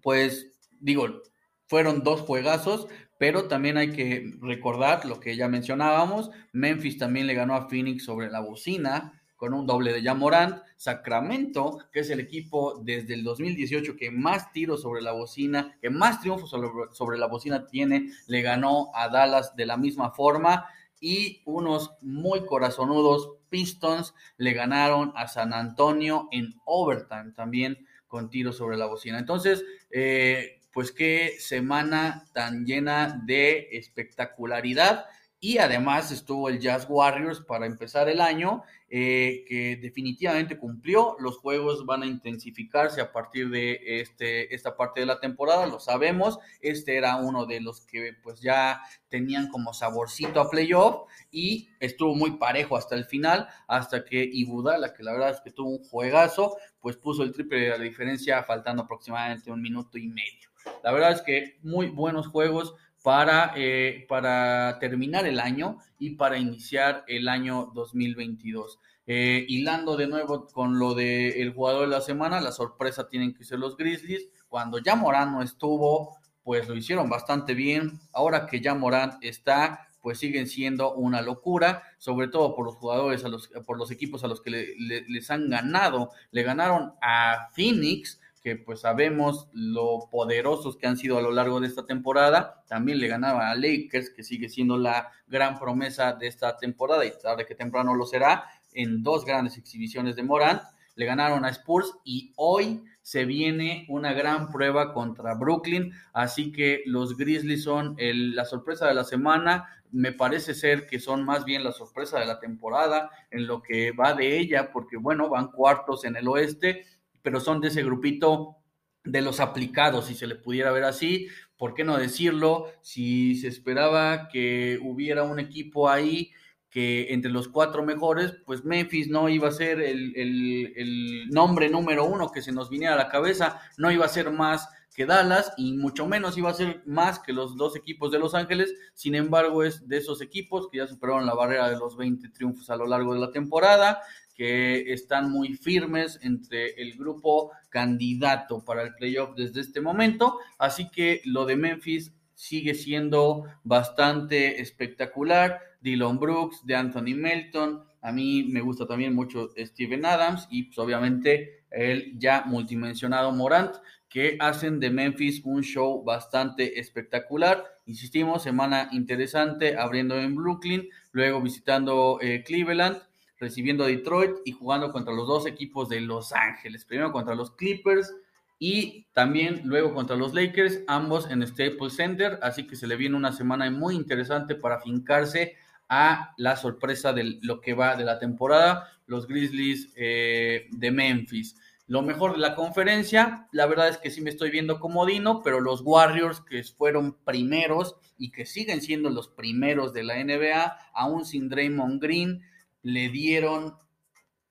pues 0.00 0.58
digo, 0.80 1.22
fueron 1.66 2.02
dos 2.02 2.20
juegazos, 2.20 2.86
pero 3.18 3.48
también 3.48 3.76
hay 3.76 3.92
que 3.92 4.34
recordar 4.40 5.04
lo 5.04 5.20
que 5.20 5.36
ya 5.36 5.48
mencionábamos, 5.48 6.30
Memphis 6.52 6.98
también 6.98 7.26
le 7.26 7.34
ganó 7.34 7.54
a 7.54 7.68
Phoenix 7.68 8.04
sobre 8.04 8.30
la 8.30 8.40
bocina 8.40 9.22
con 9.36 9.52
un 9.52 9.66
doble 9.66 9.92
de 9.92 10.02
Jamorant, 10.02 10.62
Sacramento, 10.76 11.78
que 11.92 12.00
es 12.00 12.10
el 12.10 12.20
equipo 12.20 12.80
desde 12.82 13.14
el 13.14 13.22
2018 13.22 13.96
que 13.96 14.10
más 14.10 14.50
tiros 14.52 14.82
sobre 14.82 15.02
la 15.02 15.12
bocina, 15.12 15.76
que 15.80 15.90
más 15.90 16.20
triunfos 16.20 16.48
sobre, 16.48 16.68
sobre 16.92 17.18
la 17.18 17.26
bocina 17.26 17.66
tiene, 17.66 18.10
le 18.26 18.40
ganó 18.40 18.90
a 18.94 19.08
Dallas 19.08 19.54
de 19.54 19.66
la 19.66 19.76
misma 19.76 20.10
forma 20.10 20.66
y 21.00 21.42
unos 21.44 21.96
muy 22.00 22.46
corazonudos 22.46 23.32
Pistons 23.48 24.14
le 24.38 24.52
ganaron 24.52 25.12
a 25.14 25.28
San 25.28 25.52
Antonio 25.52 26.28
en 26.32 26.54
overtime 26.64 27.32
también 27.34 27.86
con 28.06 28.30
tiros 28.30 28.56
sobre 28.56 28.76
la 28.76 28.86
bocina. 28.86 29.18
Entonces, 29.18 29.64
eh, 29.90 30.55
pues 30.76 30.92
qué 30.92 31.36
semana 31.38 32.26
tan 32.34 32.66
llena 32.66 33.22
de 33.24 33.70
espectacularidad. 33.72 35.06
Y 35.40 35.56
además 35.56 36.12
estuvo 36.12 36.50
el 36.50 36.60
Jazz 36.60 36.84
Warriors 36.86 37.40
para 37.40 37.64
empezar 37.64 38.10
el 38.10 38.20
año, 38.20 38.62
eh, 38.90 39.46
que 39.48 39.78
definitivamente 39.80 40.58
cumplió. 40.58 41.16
Los 41.18 41.38
juegos 41.38 41.86
van 41.86 42.02
a 42.02 42.06
intensificarse 42.06 43.00
a 43.00 43.10
partir 43.10 43.48
de 43.48 44.00
este, 44.02 44.54
esta 44.54 44.76
parte 44.76 45.00
de 45.00 45.06
la 45.06 45.18
temporada, 45.18 45.66
lo 45.66 45.80
sabemos. 45.80 46.38
Este 46.60 46.98
era 46.98 47.16
uno 47.16 47.46
de 47.46 47.62
los 47.62 47.80
que 47.80 48.12
pues 48.22 48.42
ya 48.42 48.82
tenían 49.08 49.48
como 49.48 49.72
saborcito 49.72 50.42
a 50.42 50.50
playoff 50.50 51.08
y 51.30 51.70
estuvo 51.80 52.14
muy 52.14 52.32
parejo 52.32 52.76
hasta 52.76 52.96
el 52.96 53.06
final, 53.06 53.48
hasta 53.66 54.04
que 54.04 54.28
Ibudala, 54.30 54.92
que 54.92 55.02
la 55.02 55.12
verdad 55.12 55.30
es 55.30 55.40
que 55.40 55.52
tuvo 55.52 55.70
un 55.70 55.84
juegazo, 55.84 56.54
pues 56.80 56.98
puso 56.98 57.22
el 57.22 57.32
triple 57.32 57.60
de 57.60 57.68
la 57.70 57.78
diferencia 57.78 58.42
faltando 58.42 58.82
aproximadamente 58.82 59.50
un 59.50 59.62
minuto 59.62 59.96
y 59.96 60.08
medio. 60.08 60.50
La 60.82 60.92
verdad 60.92 61.12
es 61.12 61.22
que 61.22 61.58
muy 61.62 61.88
buenos 61.88 62.28
juegos 62.28 62.74
para, 63.02 63.52
eh, 63.56 64.04
para 64.08 64.78
terminar 64.80 65.26
el 65.26 65.38
año 65.38 65.78
y 65.98 66.16
para 66.16 66.38
iniciar 66.38 67.04
el 67.06 67.28
año 67.28 67.70
2022. 67.74 68.78
Eh, 69.08 69.46
hilando 69.48 69.96
de 69.96 70.08
nuevo 70.08 70.48
con 70.48 70.80
lo 70.80 70.94
del 70.94 71.52
jugador 71.52 71.82
de 71.82 71.94
la 71.94 72.00
semana, 72.00 72.40
la 72.40 72.50
sorpresa 72.50 73.08
tienen 73.08 73.32
que 73.34 73.44
ser 73.44 73.60
los 73.60 73.76
Grizzlies. 73.76 74.28
Cuando 74.48 74.78
ya 74.78 74.96
Morán 74.96 75.32
no 75.32 75.42
estuvo, 75.42 76.16
pues 76.42 76.68
lo 76.68 76.76
hicieron 76.76 77.08
bastante 77.08 77.54
bien. 77.54 78.00
Ahora 78.12 78.46
que 78.46 78.60
ya 78.60 78.74
Morán 78.74 79.18
está, 79.20 79.86
pues 80.00 80.18
siguen 80.18 80.48
siendo 80.48 80.94
una 80.94 81.22
locura, 81.22 81.82
sobre 81.98 82.28
todo 82.28 82.54
por 82.54 82.66
los 82.66 82.74
jugadores, 82.76 83.24
a 83.24 83.28
los, 83.28 83.48
por 83.66 83.78
los 83.78 83.90
equipos 83.90 84.24
a 84.24 84.28
los 84.28 84.40
que 84.40 84.74
les 84.78 85.30
han 85.30 85.48
ganado. 85.48 86.10
Le 86.32 86.42
ganaron 86.42 86.94
a 87.00 87.48
Phoenix, 87.54 88.20
que 88.46 88.54
pues 88.54 88.82
sabemos 88.82 89.48
lo 89.52 90.08
poderosos 90.08 90.76
que 90.76 90.86
han 90.86 90.96
sido 90.96 91.18
a 91.18 91.20
lo 91.20 91.32
largo 91.32 91.58
de 91.58 91.66
esta 91.66 91.84
temporada. 91.84 92.62
También 92.68 93.00
le 93.00 93.08
ganaba 93.08 93.50
a 93.50 93.56
Lakers, 93.56 94.10
que 94.10 94.22
sigue 94.22 94.48
siendo 94.48 94.78
la 94.78 95.10
gran 95.26 95.58
promesa 95.58 96.12
de 96.12 96.28
esta 96.28 96.56
temporada 96.56 97.04
y 97.04 97.10
tarde 97.20 97.44
que 97.44 97.56
temprano 97.56 97.92
lo 97.96 98.06
será, 98.06 98.44
en 98.72 99.02
dos 99.02 99.24
grandes 99.24 99.58
exhibiciones 99.58 100.14
de 100.14 100.22
Morant. 100.22 100.62
Le 100.94 101.06
ganaron 101.06 101.44
a 101.44 101.48
Spurs 101.48 101.92
y 102.04 102.32
hoy 102.36 102.84
se 103.02 103.24
viene 103.24 103.84
una 103.88 104.12
gran 104.12 104.52
prueba 104.52 104.92
contra 104.92 105.34
Brooklyn, 105.34 105.92
así 106.12 106.52
que 106.52 106.84
los 106.86 107.16
Grizzlies 107.16 107.64
son 107.64 107.96
la 107.98 108.44
sorpresa 108.44 108.86
de 108.86 108.94
la 108.94 109.02
semana, 109.02 109.66
me 109.90 110.12
parece 110.12 110.54
ser 110.54 110.86
que 110.86 111.00
son 111.00 111.24
más 111.24 111.44
bien 111.44 111.64
la 111.64 111.72
sorpresa 111.72 112.18
de 112.18 112.26
la 112.26 112.38
temporada 112.38 113.10
en 113.30 113.46
lo 113.46 113.62
que 113.62 113.92
va 113.92 114.14
de 114.14 114.38
ella, 114.38 114.70
porque 114.72 114.96
bueno, 114.96 115.28
van 115.28 115.48
cuartos 115.48 116.04
en 116.04 116.16
el 116.16 116.28
oeste 116.28 116.84
pero 117.26 117.40
son 117.40 117.60
de 117.60 117.66
ese 117.66 117.82
grupito 117.82 118.58
de 119.02 119.20
los 119.20 119.40
aplicados, 119.40 120.06
si 120.06 120.14
se 120.14 120.28
le 120.28 120.36
pudiera 120.36 120.70
ver 120.70 120.84
así, 120.84 121.26
¿por 121.56 121.74
qué 121.74 121.82
no 121.82 121.98
decirlo? 121.98 122.68
Si 122.82 123.34
se 123.34 123.48
esperaba 123.48 124.28
que 124.28 124.78
hubiera 124.80 125.24
un 125.24 125.40
equipo 125.40 125.90
ahí 125.90 126.30
que 126.70 127.12
entre 127.12 127.32
los 127.32 127.48
cuatro 127.48 127.82
mejores, 127.84 128.32
pues 128.44 128.64
Memphis 128.64 129.08
no 129.08 129.28
iba 129.28 129.48
a 129.48 129.50
ser 129.50 129.80
el, 129.80 130.12
el, 130.14 131.28
nombre 131.30 131.68
número 131.68 132.04
uno 132.04 132.30
que 132.30 132.42
se 132.42 132.52
nos 132.52 132.70
viniera 132.70 132.94
a 132.94 132.98
la 132.98 133.08
cabeza, 133.08 133.60
no 133.76 133.90
iba 133.90 134.04
a 134.04 134.08
ser 134.08 134.30
más 134.30 134.68
que 134.94 135.04
Dallas 135.04 135.52
y 135.56 135.76
mucho 135.76 136.06
menos 136.06 136.38
iba 136.38 136.50
a 136.50 136.54
ser 136.54 136.84
más 136.86 137.18
que 137.18 137.32
los 137.32 137.56
dos 137.56 137.74
equipos 137.74 138.12
de 138.12 138.20
Los 138.20 138.36
Ángeles. 138.36 138.72
Sin 138.94 139.16
embargo, 139.16 139.64
es 139.64 139.88
de 139.88 139.96
esos 139.96 140.22
equipos 140.22 140.68
que 140.70 140.78
ya 140.78 140.86
superaron 140.86 141.26
la 141.26 141.34
barrera 141.34 141.68
de 141.68 141.76
los 141.76 141.96
20 141.96 142.28
triunfos 142.28 142.70
a 142.70 142.76
lo 142.76 142.86
largo 142.86 143.14
de 143.14 143.20
la 143.20 143.32
temporada, 143.32 144.00
que 144.36 144.92
están 144.92 145.30
muy 145.30 145.54
firmes 145.54 146.20
entre 146.22 146.74
el 146.74 146.96
grupo 146.96 147.50
candidato 147.70 148.64
para 148.64 148.82
el 148.82 148.94
playoff 148.94 149.34
desde 149.34 149.62
este 149.62 149.80
momento. 149.80 150.38
Así 150.58 150.90
que 150.90 151.22
lo 151.24 151.46
de 151.46 151.56
Memphis 151.56 152.12
sigue 152.34 152.74
siendo 152.74 153.44
bastante 153.64 154.60
espectacular. 154.60 155.60
Dylan 155.80 156.18
Brooks, 156.18 156.66
de 156.66 156.76
Anthony 156.76 157.14
Melton. 157.16 157.82
A 158.02 158.12
mí 158.12 158.44
me 158.44 158.60
gusta 158.60 158.86
también 158.86 159.14
mucho 159.14 159.50
Steven 159.56 160.04
Adams 160.04 160.46
y 160.50 160.64
pues 160.64 160.78
obviamente 160.78 161.64
el 161.70 162.18
ya 162.18 162.44
multimensionado 162.46 163.32
Morant, 163.32 163.76
que 164.08 164.36
hacen 164.40 164.80
de 164.80 164.90
Memphis 164.90 165.42
un 165.44 165.62
show 165.62 166.02
bastante 166.04 166.78
espectacular. 166.78 167.64
Insistimos, 167.86 168.42
semana 168.42 168.88
interesante, 168.92 169.76
abriendo 169.76 170.18
en 170.18 170.34
Brooklyn, 170.34 170.88
luego 171.12 171.40
visitando 171.40 172.18
eh, 172.20 172.42
Cleveland, 172.44 172.98
recibiendo 173.38 173.84
a 173.84 173.88
Detroit 173.88 174.36
y 174.44 174.52
jugando 174.52 174.92
contra 174.92 175.14
los 175.14 175.26
dos 175.26 175.46
equipos 175.46 175.88
de 175.88 176.00
Los 176.00 176.32
Ángeles. 176.32 176.84
Primero 176.84 177.12
contra 177.12 177.34
los 177.34 177.50
Clippers 177.52 178.14
y 178.58 179.06
también 179.12 179.62
luego 179.64 179.92
contra 179.92 180.16
los 180.16 180.32
Lakers, 180.32 180.80
ambos 180.86 181.30
en 181.30 181.46
Staples 181.46 181.96
Center. 181.96 182.38
Así 182.42 182.66
que 182.66 182.76
se 182.76 182.86
le 182.86 182.96
viene 182.96 183.16
una 183.16 183.32
semana 183.32 183.70
muy 183.70 183.94
interesante 183.94 184.54
para 184.54 184.80
fincarse 184.80 185.56
a 185.88 186.34
la 186.36 186.56
sorpresa 186.56 187.12
de 187.12 187.38
lo 187.42 187.60
que 187.60 187.74
va 187.74 187.96
de 187.96 188.04
la 188.04 188.18
temporada, 188.18 188.88
los 189.06 189.26
Grizzlies 189.26 189.92
eh, 189.96 190.66
de 190.70 190.90
Memphis. 190.90 191.56
Lo 191.88 192.02
mejor 192.02 192.32
de 192.32 192.38
la 192.38 192.56
conferencia, 192.56 193.46
la 193.52 193.66
verdad 193.66 193.88
es 193.88 193.98
que 193.98 194.10
sí 194.10 194.20
me 194.20 194.30
estoy 194.30 194.50
viendo 194.50 194.80
comodino, 194.80 195.42
pero 195.44 195.60
los 195.60 195.82
Warriors 195.82 196.40
que 196.40 196.64
fueron 196.64 197.16
primeros 197.24 197.94
y 198.18 198.32
que 198.32 198.44
siguen 198.44 198.82
siendo 198.82 199.08
los 199.08 199.28
primeros 199.28 199.92
de 199.92 200.02
la 200.02 200.16
NBA, 200.16 200.76
aún 200.94 201.24
sin 201.24 201.48
Draymond 201.48 202.02
Green, 202.02 202.42
le 202.86 203.08
dieron 203.08 203.74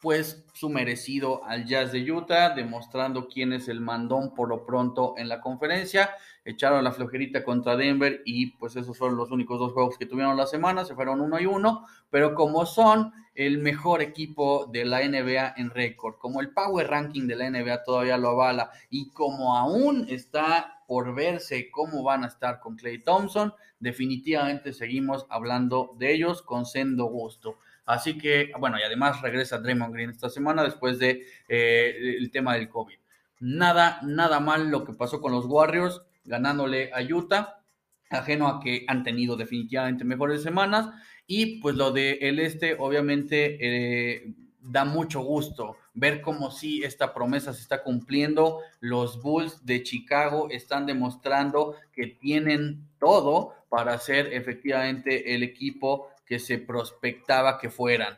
pues 0.02 0.45
su 0.54 0.69
merecido 0.69 1.45
al 1.45 1.65
Jazz 1.65 1.93
de 1.93 2.12
Utah, 2.12 2.50
demostrando 2.50 3.30
quién 3.30 3.54
es 3.54 3.69
el 3.69 3.80
mandón 3.80 4.36
por 4.36 4.50
lo 4.50 4.65
pronto 4.65 5.13
en 5.17 5.30
la 5.30 5.39
conferencia. 5.39 6.10
Echaron 6.43 6.84
la 6.84 6.91
flojerita 6.91 7.45
contra 7.45 7.78
Denver 7.78 8.21
y 8.26 8.58
pues 8.58 8.76
esos 8.76 8.98
fueron 8.98 9.15
los 9.15 9.32
únicos 9.32 9.58
dos 9.58 9.71
juegos 9.71 9.98
que 9.98 10.06
tuvieron 10.06 10.36
la 10.36 10.48
semana, 10.48 10.84
se 10.84 10.95
fueron 10.95 11.21
uno 11.21 11.39
y 11.39 11.45
uno, 11.45 11.88
pero 12.10 12.36
como 12.36 12.65
son 12.65 13.13
el 13.36 13.60
mejor 13.60 14.02
equipo 14.02 14.65
de 14.65 14.84
la 14.84 15.00
NBA 15.08 15.54
en 15.56 15.69
récord, 15.69 16.15
como 16.17 16.41
el 16.41 16.50
Power 16.50 16.89
Ranking 16.89 17.28
de 17.28 17.38
la 17.38 17.50
NBA 17.50 17.86
todavía 17.86 18.17
lo 18.17 18.32
avala 18.32 18.69
y 18.89 19.12
como 19.12 19.56
aún 19.56 20.08
está 20.10 20.84
por 20.88 21.15
verse 21.15 21.71
cómo 21.71 22.04
van 22.04 22.26
a 22.26 22.28
estar 22.28 22.60
con 22.60 22.76
Clay 22.76 23.02
Thompson, 23.02 23.54
definitivamente 23.80 24.74
seguimos 24.74 25.26
hablando 25.30 25.95
de 25.98 26.13
ellos 26.13 26.41
con 26.41 26.65
sendo 26.65 27.06
gusto. 27.06 27.60
Así 27.86 28.17
que, 28.17 28.52
bueno, 28.60 28.80
y 28.80 28.84
además 28.84 29.21
regresa 29.21 29.60
Draymond 29.60 29.93
Green 29.93 30.10
esta 30.10 30.30
semana 30.30 30.63
después 30.63 30.98
de 31.00 31.26
eh, 31.48 32.15
el 32.17 32.32
tema 32.32 32.56
del 32.56 32.69
COVID. 32.69 32.98
Nada, 33.39 34.00
nada 34.04 34.39
mal 34.39 34.69
lo 34.69 34.84
que 34.84 34.93
pasó 34.93 35.21
con 35.21 35.32
los 35.32 35.45
Warriors, 35.45 36.02
ganándole 36.24 36.91
a 36.93 37.02
Utah, 37.02 37.62
ajeno 38.10 38.48
a 38.48 38.60
que 38.60 38.86
han 38.88 39.04
tenido 39.04 39.36
definitivamente 39.36 40.04
mejores 40.04 40.41
semanas. 40.41 40.89
Y 41.28 41.60
pues 41.60 41.76
lo 41.76 41.91
de 41.91 42.13
el 42.21 42.39
este, 42.39 42.76
obviamente, 42.80 43.58
eh, 43.60 44.34
da 44.65 44.84
mucho 44.84 45.21
gusto 45.21 45.78
ver 45.93 46.21
cómo 46.21 46.52
sí 46.52 46.84
esta 46.84 47.13
promesa 47.13 47.54
se 47.54 47.62
está 47.62 47.84
cumpliendo. 47.84 48.62
Los 48.80 49.21
Bulls 49.21 49.65
de 49.65 49.84
Chicago 49.84 50.50
están 50.50 50.86
demostrando 50.86 51.76
que 51.93 52.08
tienen 52.08 52.88
todo 53.00 53.54
para 53.69 53.98
ser 54.00 54.34
efectivamente 54.34 55.36
el 55.36 55.43
equipo 55.43 56.10
que 56.26 56.40
se 56.40 56.58
prospectaba 56.58 57.58
que 57.58 57.70
fueran. 57.70 58.18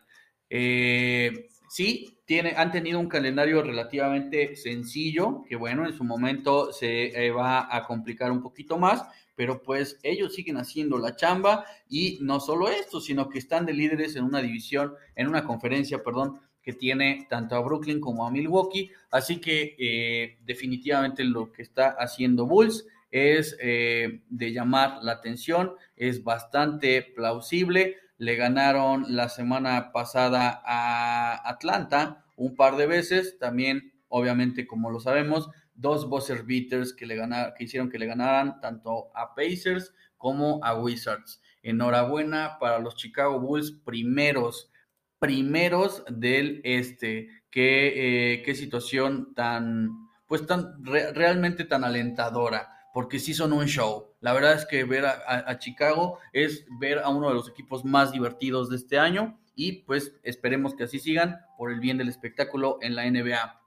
Eh, 0.50 1.50
sí, 1.70 2.18
tiene, 2.26 2.54
han 2.56 2.72
tenido 2.72 3.00
un 3.00 3.10
calendario 3.10 3.62
relativamente 3.62 4.56
sencillo, 4.56 5.44
que 5.48 5.56
bueno, 5.56 5.86
en 5.86 5.94
su 5.94 6.04
momento 6.04 6.72
se 6.72 7.26
eh, 7.26 7.32
va 7.32 7.74
a 7.76 7.84
complicar 7.86 8.32
un 8.32 8.42
poquito 8.42 8.78
más, 8.78 9.04
pero 9.36 9.62
pues 9.62 10.00
ellos 10.04 10.34
siguen 10.34 10.58
haciendo 10.58 10.98
la 10.98 11.16
chamba 11.16 11.66
y 11.88 12.18
no 12.22 12.40
solo 12.40 12.70
esto, 12.70 13.00
sino 13.00 13.30
que 13.30 13.40
están 13.40 13.66
de 13.66 13.74
líderes 13.74 14.16
en 14.16 14.24
una 14.24 14.42
división, 14.42 14.94
en 15.16 15.28
una 15.28 15.44
conferencia, 15.44 16.02
perdón, 16.04 16.40
que 16.62 16.74
tiene 16.74 17.28
tanto 17.30 17.56
a 17.56 17.62
Brooklyn 17.62 18.02
como 18.02 18.26
a 18.26 18.32
Milwaukee, 18.32 18.92
así 19.12 19.40
que 19.40 19.76
eh, 19.80 20.38
definitivamente 20.44 21.24
lo 21.24 21.50
que 21.52 21.62
está 21.62 21.96
haciendo 21.98 22.46
Bulls 22.46 22.86
es 23.12 23.58
eh, 23.62 24.22
de 24.30 24.54
llamar 24.54 25.00
la 25.02 25.14
atención, 25.14 25.74
es 25.96 26.24
bastante 26.24 27.02
plausible. 27.02 27.98
Le 28.18 28.36
ganaron 28.36 29.06
la 29.10 29.30
semana 29.30 29.92
pasada 29.92 30.62
a 30.66 31.50
Atlanta 31.50 32.26
un 32.36 32.56
par 32.56 32.78
de 32.78 32.88
veces, 32.88 33.38
también 33.40 33.94
obviamente 34.10 34.68
como 34.68 34.90
lo 34.90 35.00
sabemos, 35.00 35.50
dos 35.74 36.10
buzzer 36.10 36.44
beaters 36.44 36.94
que, 36.94 37.06
le 37.06 37.16
ganaron, 37.16 37.54
que 37.56 37.66
hicieron 37.66 37.90
que 37.90 38.00
le 38.00 38.08
ganaran 38.08 38.60
tanto 38.62 39.12
a 39.16 39.36
Pacers 39.36 39.94
como 40.18 40.64
a 40.64 40.76
Wizards. 40.76 41.42
Enhorabuena 41.62 42.58
para 42.60 42.80
los 42.80 42.96
Chicago 42.96 43.40
Bulls, 43.40 43.72
primeros, 43.72 44.72
primeros 45.20 46.04
del 46.10 46.62
este. 46.64 47.28
Qué, 47.50 48.34
eh, 48.34 48.44
qué 48.44 48.56
situación 48.56 49.34
tan, 49.34 49.90
pues 50.28 50.46
tan, 50.46 50.84
realmente 50.84 51.66
tan 51.66 51.84
alentadora 51.84 52.77
porque 52.98 53.20
sí 53.20 53.36
son 53.36 53.54
un 53.54 53.68
show. 53.68 54.16
La 54.22 54.34
verdad 54.34 54.54
es 54.54 54.66
que 54.66 54.84
ver 54.84 55.06
a, 55.06 55.60
Chicago 55.60 56.18
es 56.34 56.66
ver 56.80 56.98
a 56.98 57.10
uno 57.10 57.28
de 57.28 57.36
los 57.36 57.48
equipos 57.48 57.86
más 57.86 58.12
divertidos 58.12 58.72
de 58.72 58.76
este 58.76 58.98
año 58.98 59.40
y 59.54 59.84
pues 59.84 60.14
esperemos 60.24 60.74
que 60.74 60.86
así 60.86 60.98
sigan 60.98 61.42
por 61.60 61.72
el 61.72 61.80
bien 61.80 62.00
del 62.00 62.10
espectáculo 62.10 62.80
en 62.82 62.96
la 62.96 63.08
NBA. 63.08 63.62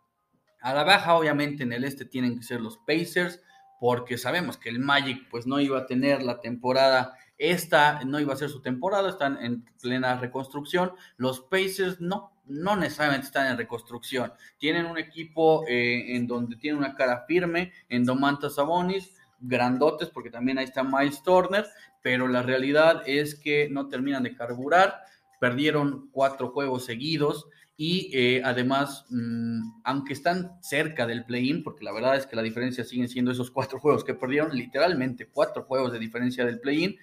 A 0.60 0.74
la 0.74 0.82
baja, 0.82 1.14
obviamente, 1.14 1.62
en 1.62 1.72
el 1.72 1.84
este 1.84 2.06
tienen 2.06 2.38
que 2.38 2.42
ser 2.42 2.60
los 2.60 2.78
Pacers, 2.78 3.40
porque 3.78 4.18
sabemos 4.18 4.56
que 4.56 4.68
el 4.68 4.80
Magic 4.80 5.28
pues 5.30 5.46
no 5.46 5.60
iba 5.60 5.78
a 5.78 5.86
tener 5.86 6.24
la 6.24 6.40
temporada, 6.40 7.14
esta 7.38 8.02
no 8.04 8.18
iba 8.18 8.34
a 8.34 8.36
ser 8.36 8.50
su 8.50 8.60
temporada, 8.62 9.10
están 9.10 9.38
en 9.40 9.64
plena 9.80 10.18
reconstrucción. 10.18 10.94
Los 11.16 11.40
Pacers 11.40 12.00
no, 12.00 12.32
no 12.46 12.74
necesariamente 12.74 13.28
están 13.28 13.46
en 13.46 13.58
reconstrucción. 13.58 14.32
Tienen 14.58 14.86
un 14.86 14.98
equipo 14.98 15.64
eh, 15.68 16.16
en 16.16 16.26
donde 16.26 16.56
tiene 16.56 16.78
una 16.78 16.96
cara 16.96 17.26
firme, 17.28 17.72
en 17.88 18.04
Domantas 18.04 18.56
Sabonis, 18.56 19.19
grandotes, 19.40 20.08
porque 20.08 20.30
también 20.30 20.58
ahí 20.58 20.64
está 20.64 20.82
Miles 20.84 21.22
Turner, 21.22 21.66
pero 22.02 22.28
la 22.28 22.42
realidad 22.42 23.02
es 23.06 23.34
que 23.34 23.68
no 23.70 23.88
terminan 23.88 24.22
de 24.22 24.34
carburar, 24.34 25.02
perdieron 25.40 26.08
cuatro 26.12 26.50
juegos 26.50 26.84
seguidos 26.84 27.48
y 27.82 28.10
eh, 28.12 28.42
además, 28.44 29.06
mm, 29.08 29.80
aunque 29.84 30.12
están 30.12 30.58
cerca 30.60 31.06
del 31.06 31.24
play-in, 31.24 31.62
porque 31.62 31.82
la 31.82 31.94
verdad 31.94 32.14
es 32.14 32.26
que 32.26 32.36
la 32.36 32.42
diferencia 32.42 32.84
siguen 32.84 33.08
siendo 33.08 33.30
esos 33.30 33.50
cuatro 33.50 33.80
juegos 33.80 34.04
que 34.04 34.12
perdieron, 34.12 34.54
literalmente 34.54 35.30
cuatro 35.30 35.62
juegos 35.64 35.90
de 35.90 35.98
diferencia 35.98 36.44
del 36.44 36.60
play-in, 36.60 36.98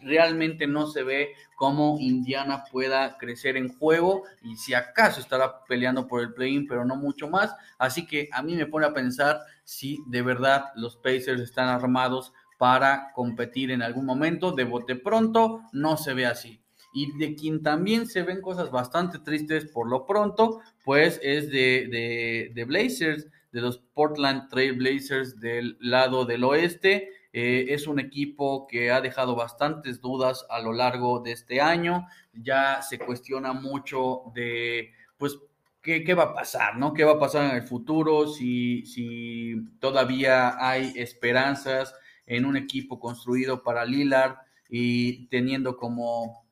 realmente 0.00 0.66
no 0.66 0.86
se 0.86 1.02
ve 1.02 1.34
cómo 1.54 1.98
Indiana 2.00 2.64
pueda 2.72 3.18
crecer 3.18 3.58
en 3.58 3.76
juego 3.76 4.22
y 4.40 4.56
si 4.56 4.72
acaso 4.72 5.20
estará 5.20 5.62
peleando 5.68 6.08
por 6.08 6.22
el 6.22 6.32
play-in, 6.32 6.66
pero 6.66 6.86
no 6.86 6.96
mucho 6.96 7.28
más. 7.28 7.54
Así 7.76 8.06
que 8.06 8.30
a 8.32 8.42
mí 8.42 8.56
me 8.56 8.64
pone 8.64 8.86
a 8.86 8.94
pensar 8.94 9.40
si 9.64 9.98
de 10.06 10.22
verdad 10.22 10.64
los 10.76 10.96
Pacers 10.96 11.42
están 11.42 11.68
armados 11.68 12.32
para 12.56 13.12
competir 13.12 13.70
en 13.70 13.82
algún 13.82 14.06
momento. 14.06 14.52
De 14.52 14.64
bote 14.64 14.96
pronto, 14.96 15.60
no 15.74 15.98
se 15.98 16.14
ve 16.14 16.24
así. 16.24 16.63
Y 16.94 17.18
de 17.18 17.34
quien 17.34 17.62
también 17.62 18.06
se 18.06 18.22
ven 18.22 18.40
cosas 18.40 18.70
bastante 18.70 19.18
tristes 19.18 19.66
por 19.66 19.90
lo 19.90 20.06
pronto, 20.06 20.60
pues 20.84 21.20
es 21.22 21.50
de, 21.50 21.88
de, 21.90 22.52
de 22.54 22.64
Blazers, 22.64 23.26
de 23.52 23.60
los 23.60 23.78
Portland 23.78 24.48
Trail 24.48 24.72
Blazers 24.72 25.38
del 25.38 25.76
lado 25.80 26.24
del 26.24 26.44
oeste. 26.44 27.10
Eh, 27.32 27.66
es 27.74 27.86
un 27.86 27.98
equipo 27.98 28.66
que 28.68 28.92
ha 28.92 29.00
dejado 29.00 29.34
bastantes 29.34 30.00
dudas 30.00 30.46
a 30.50 30.60
lo 30.60 30.72
largo 30.72 31.20
de 31.20 31.32
este 31.32 31.60
año. 31.60 32.06
Ya 32.32 32.80
se 32.82 32.98
cuestiona 32.98 33.52
mucho 33.52 34.22
de, 34.34 34.92
pues, 35.18 35.38
qué, 35.82 36.14
va 36.14 36.24
a 36.24 36.34
pasar, 36.34 36.78
¿no? 36.78 36.94
¿Qué 36.94 37.04
va 37.04 37.12
a 37.12 37.18
pasar 37.18 37.50
en 37.50 37.56
el 37.56 37.62
futuro? 37.62 38.28
Si, 38.28 38.86
si 38.86 39.54
todavía 39.78 40.56
hay 40.58 40.92
esperanzas 40.96 41.94
en 42.26 42.46
un 42.46 42.56
equipo 42.56 42.98
construido 42.98 43.62
para 43.62 43.84
Lillard 43.84 44.36
y 44.68 45.26
teniendo 45.26 45.76
como 45.76 46.43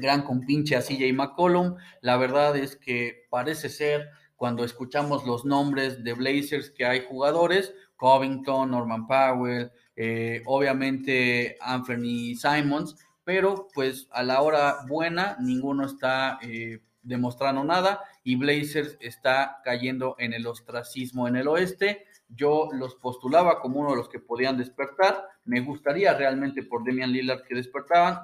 gran 0.00 0.22
compinche 0.22 0.76
a 0.76 0.82
CJ 0.82 1.12
McCollum. 1.12 1.76
La 2.00 2.16
verdad 2.16 2.56
es 2.56 2.76
que 2.76 3.26
parece 3.30 3.68
ser, 3.68 4.08
cuando 4.36 4.64
escuchamos 4.64 5.26
los 5.26 5.44
nombres 5.44 6.02
de 6.02 6.14
Blazers, 6.14 6.70
que 6.70 6.86
hay 6.86 7.04
jugadores, 7.06 7.74
Covington, 7.96 8.70
Norman 8.70 9.06
Powell, 9.06 9.70
eh, 9.94 10.42
obviamente 10.46 11.58
Anthony 11.60 12.34
Simons, 12.34 12.96
pero 13.22 13.68
pues 13.74 14.08
a 14.10 14.22
la 14.22 14.40
hora 14.40 14.78
buena 14.88 15.36
ninguno 15.38 15.84
está 15.84 16.38
eh, 16.42 16.80
demostrando 17.02 17.62
nada 17.64 18.00
y 18.24 18.36
Blazers 18.36 18.96
está 19.00 19.60
cayendo 19.64 20.16
en 20.18 20.32
el 20.32 20.46
ostracismo 20.46 21.28
en 21.28 21.36
el 21.36 21.48
oeste. 21.48 22.06
Yo 22.28 22.68
los 22.72 22.94
postulaba 22.94 23.60
como 23.60 23.80
uno 23.80 23.90
de 23.90 23.96
los 23.96 24.08
que 24.08 24.20
podían 24.20 24.56
despertar. 24.56 25.26
Me 25.50 25.58
gustaría 25.58 26.14
realmente 26.14 26.62
por 26.62 26.84
Demian 26.84 27.10
Lillard 27.10 27.42
que 27.42 27.56
despertaban. 27.56 28.20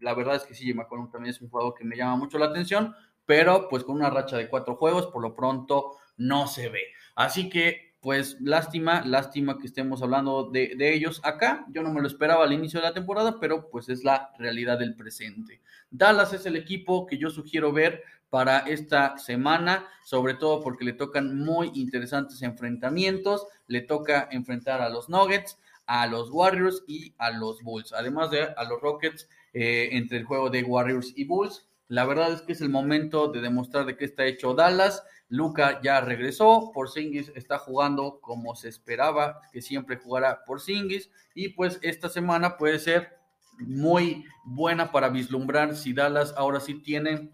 La, 0.00 0.14
verdad 0.14 0.36
es 0.36 0.44
que 0.44 0.54
sí, 0.54 0.72
McCollum 0.72 1.10
también 1.10 1.34
es 1.34 1.42
un 1.42 1.50
jugador 1.50 1.74
que 1.74 1.84
me 1.84 1.94
llama 1.94 2.16
mucho 2.16 2.38
la 2.38 2.46
atención, 2.46 2.94
pero 3.26 3.68
pues 3.68 3.84
con 3.84 3.96
una 3.96 4.08
racha 4.08 4.38
de 4.38 4.48
cuatro 4.48 4.76
juegos, 4.76 5.08
por 5.08 5.20
lo 5.20 5.34
pronto 5.34 5.98
no 6.16 6.46
se 6.46 6.70
ve. 6.70 6.80
Así 7.16 7.50
que 7.50 7.90
pues 8.00 8.40
lástima, 8.40 9.02
lástima 9.04 9.58
que 9.58 9.66
estemos 9.66 10.00
hablando 10.00 10.50
de, 10.50 10.74
de, 10.74 10.94
ellos 10.94 11.20
acá. 11.22 11.66
Yo 11.68 11.82
no 11.82 11.92
me 11.92 12.00
lo 12.00 12.06
esperaba 12.06 12.44
al 12.44 12.54
inicio 12.54 12.80
de 12.80 12.86
la 12.86 12.94
temporada, 12.94 13.38
pero 13.38 13.68
pues 13.68 13.90
es 13.90 14.02
la 14.02 14.32
realidad 14.38 14.78
del 14.78 14.96
presente. 14.96 15.60
Dallas 15.90 16.32
es 16.32 16.46
el 16.46 16.56
equipo 16.56 17.06
que 17.06 17.18
yo 17.18 17.28
sugiero 17.28 17.74
ver 17.74 18.04
para 18.30 18.60
esta 18.60 19.18
semana, 19.18 19.86
sobre 20.02 20.32
todo 20.32 20.62
porque 20.62 20.86
le 20.86 20.94
tocan 20.94 21.36
muy 21.36 21.72
interesantes 21.74 22.40
enfrentamientos. 22.40 23.46
Le 23.66 23.82
toca 23.82 24.28
enfrentar 24.30 24.80
a 24.80 24.88
los 24.88 25.10
Nuggets, 25.10 25.58
a 25.90 26.06
los 26.06 26.30
Warriors 26.30 26.84
y 26.86 27.12
a 27.18 27.32
los 27.32 27.64
Bulls, 27.64 27.92
además 27.92 28.30
de 28.30 28.44
a 28.44 28.62
los 28.62 28.80
Rockets 28.80 29.28
eh, 29.52 29.88
entre 29.90 30.18
el 30.18 30.24
juego 30.24 30.48
de 30.48 30.62
Warriors 30.62 31.12
y 31.16 31.24
Bulls. 31.24 31.66
La 31.88 32.04
verdad 32.04 32.32
es 32.32 32.42
que 32.42 32.52
es 32.52 32.60
el 32.60 32.68
momento 32.68 33.26
de 33.26 33.40
demostrar 33.40 33.86
de 33.86 33.96
qué 33.96 34.04
está 34.04 34.24
hecho 34.24 34.54
Dallas. 34.54 35.02
Luca 35.28 35.80
ya 35.82 36.00
regresó, 36.00 36.70
Porzingis 36.72 37.32
está 37.34 37.58
jugando 37.58 38.20
como 38.20 38.54
se 38.54 38.68
esperaba 38.68 39.40
que 39.52 39.60
siempre 39.60 39.96
jugara 39.96 40.44
Porzingis 40.44 41.10
y 41.34 41.48
pues 41.48 41.80
esta 41.82 42.08
semana 42.08 42.56
puede 42.56 42.78
ser 42.78 43.18
muy 43.58 44.24
buena 44.44 44.92
para 44.92 45.08
vislumbrar 45.08 45.74
si 45.74 45.92
Dallas 45.92 46.32
ahora 46.36 46.60
sí 46.60 46.74
tiene 46.74 47.32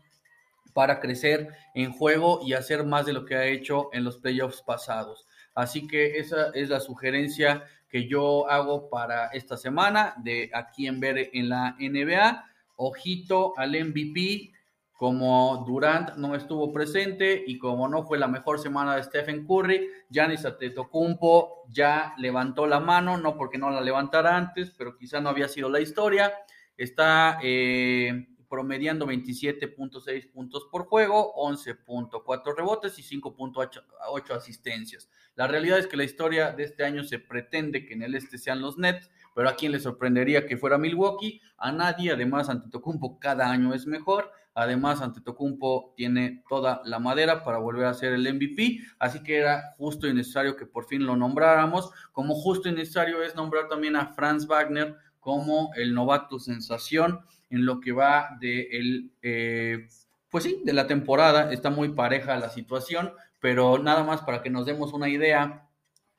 para 0.72 0.98
crecer 0.98 1.48
en 1.74 1.92
juego 1.92 2.40
y 2.42 2.54
hacer 2.54 2.84
más 2.84 3.04
de 3.04 3.12
lo 3.12 3.26
que 3.26 3.34
ha 3.34 3.44
hecho 3.44 3.90
en 3.92 4.02
los 4.02 4.16
playoffs 4.16 4.62
pasados. 4.62 5.26
Así 5.54 5.86
que 5.86 6.18
esa 6.18 6.50
es 6.54 6.70
la 6.70 6.80
sugerencia 6.80 7.64
que 7.96 8.06
yo 8.06 8.46
hago 8.50 8.90
para 8.90 9.28
esta 9.28 9.56
semana 9.56 10.12
de 10.18 10.50
aquí 10.52 10.86
en 10.86 11.00
ver 11.00 11.30
en 11.32 11.48
la 11.48 11.74
NBA. 11.80 12.44
Ojito 12.76 13.54
al 13.56 13.70
MVP, 13.70 14.52
como 14.92 15.64
Durant 15.66 16.14
no 16.16 16.34
estuvo 16.34 16.74
presente 16.74 17.42
y 17.46 17.56
como 17.56 17.88
no 17.88 18.02
fue 18.02 18.18
la 18.18 18.28
mejor 18.28 18.58
semana 18.58 18.96
de 18.96 19.02
Stephen 19.02 19.46
Curry, 19.46 19.88
Giannis 20.10 20.44
Antetokounmpo 20.44 21.64
ya 21.70 22.12
levantó 22.18 22.66
la 22.66 22.80
mano, 22.80 23.16
no 23.16 23.34
porque 23.34 23.56
no 23.56 23.70
la 23.70 23.80
levantara 23.80 24.36
antes, 24.36 24.74
pero 24.76 24.94
quizá 24.98 25.22
no 25.22 25.30
había 25.30 25.48
sido 25.48 25.70
la 25.70 25.80
historia. 25.80 26.34
Está 26.76 27.38
eh, 27.42 28.26
promediando 28.48 29.06
27.6 29.06 30.30
puntos 30.32 30.66
por 30.70 30.86
juego, 30.86 31.34
11.4 31.36 32.56
rebotes 32.56 32.98
y 32.98 33.02
5.8 33.02 34.30
asistencias. 34.36 35.08
La 35.34 35.46
realidad 35.46 35.78
es 35.78 35.86
que 35.86 35.96
la 35.96 36.04
historia 36.04 36.52
de 36.52 36.64
este 36.64 36.84
año 36.84 37.04
se 37.04 37.18
pretende 37.18 37.84
que 37.84 37.94
en 37.94 38.02
el 38.02 38.14
este 38.14 38.38
sean 38.38 38.60
los 38.60 38.78
Nets, 38.78 39.10
pero 39.34 39.50
a 39.50 39.54
quién 39.54 39.72
le 39.72 39.80
sorprendería 39.80 40.46
que 40.46 40.56
fuera 40.56 40.78
Milwaukee, 40.78 41.42
a 41.58 41.70
nadie, 41.70 42.10
además 42.10 42.48
Antetokounmpo 42.48 43.18
cada 43.20 43.50
año 43.50 43.74
es 43.74 43.86
mejor, 43.86 44.32
además 44.54 45.02
Antetokounmpo 45.02 45.92
tiene 45.94 46.42
toda 46.48 46.80
la 46.86 46.98
madera 46.98 47.44
para 47.44 47.58
volver 47.58 47.84
a 47.84 47.92
ser 47.92 48.14
el 48.14 48.32
MVP, 48.32 48.80
así 48.98 49.22
que 49.22 49.36
era 49.36 49.74
justo 49.76 50.08
y 50.08 50.14
necesario 50.14 50.56
que 50.56 50.64
por 50.64 50.86
fin 50.86 51.04
lo 51.04 51.16
nombráramos, 51.16 51.90
como 52.12 52.34
justo 52.34 52.70
y 52.70 52.72
necesario 52.72 53.22
es 53.22 53.34
nombrar 53.34 53.68
también 53.68 53.96
a 53.96 54.14
Franz 54.14 54.46
Wagner 54.46 54.96
como 55.20 55.70
el 55.74 55.92
novato 55.92 56.38
sensación 56.38 57.20
en 57.50 57.64
lo 57.64 57.80
que 57.80 57.92
va 57.92 58.36
de 58.40 58.68
el, 58.72 59.10
eh, 59.22 59.88
pues 60.30 60.44
sí, 60.44 60.60
de 60.64 60.72
la 60.72 60.86
temporada. 60.86 61.52
Está 61.52 61.70
muy 61.70 61.90
pareja 61.90 62.36
la 62.36 62.50
situación, 62.50 63.12
pero 63.40 63.78
nada 63.78 64.04
más 64.04 64.22
para 64.22 64.42
que 64.42 64.50
nos 64.50 64.66
demos 64.66 64.92
una 64.92 65.08
idea. 65.08 65.62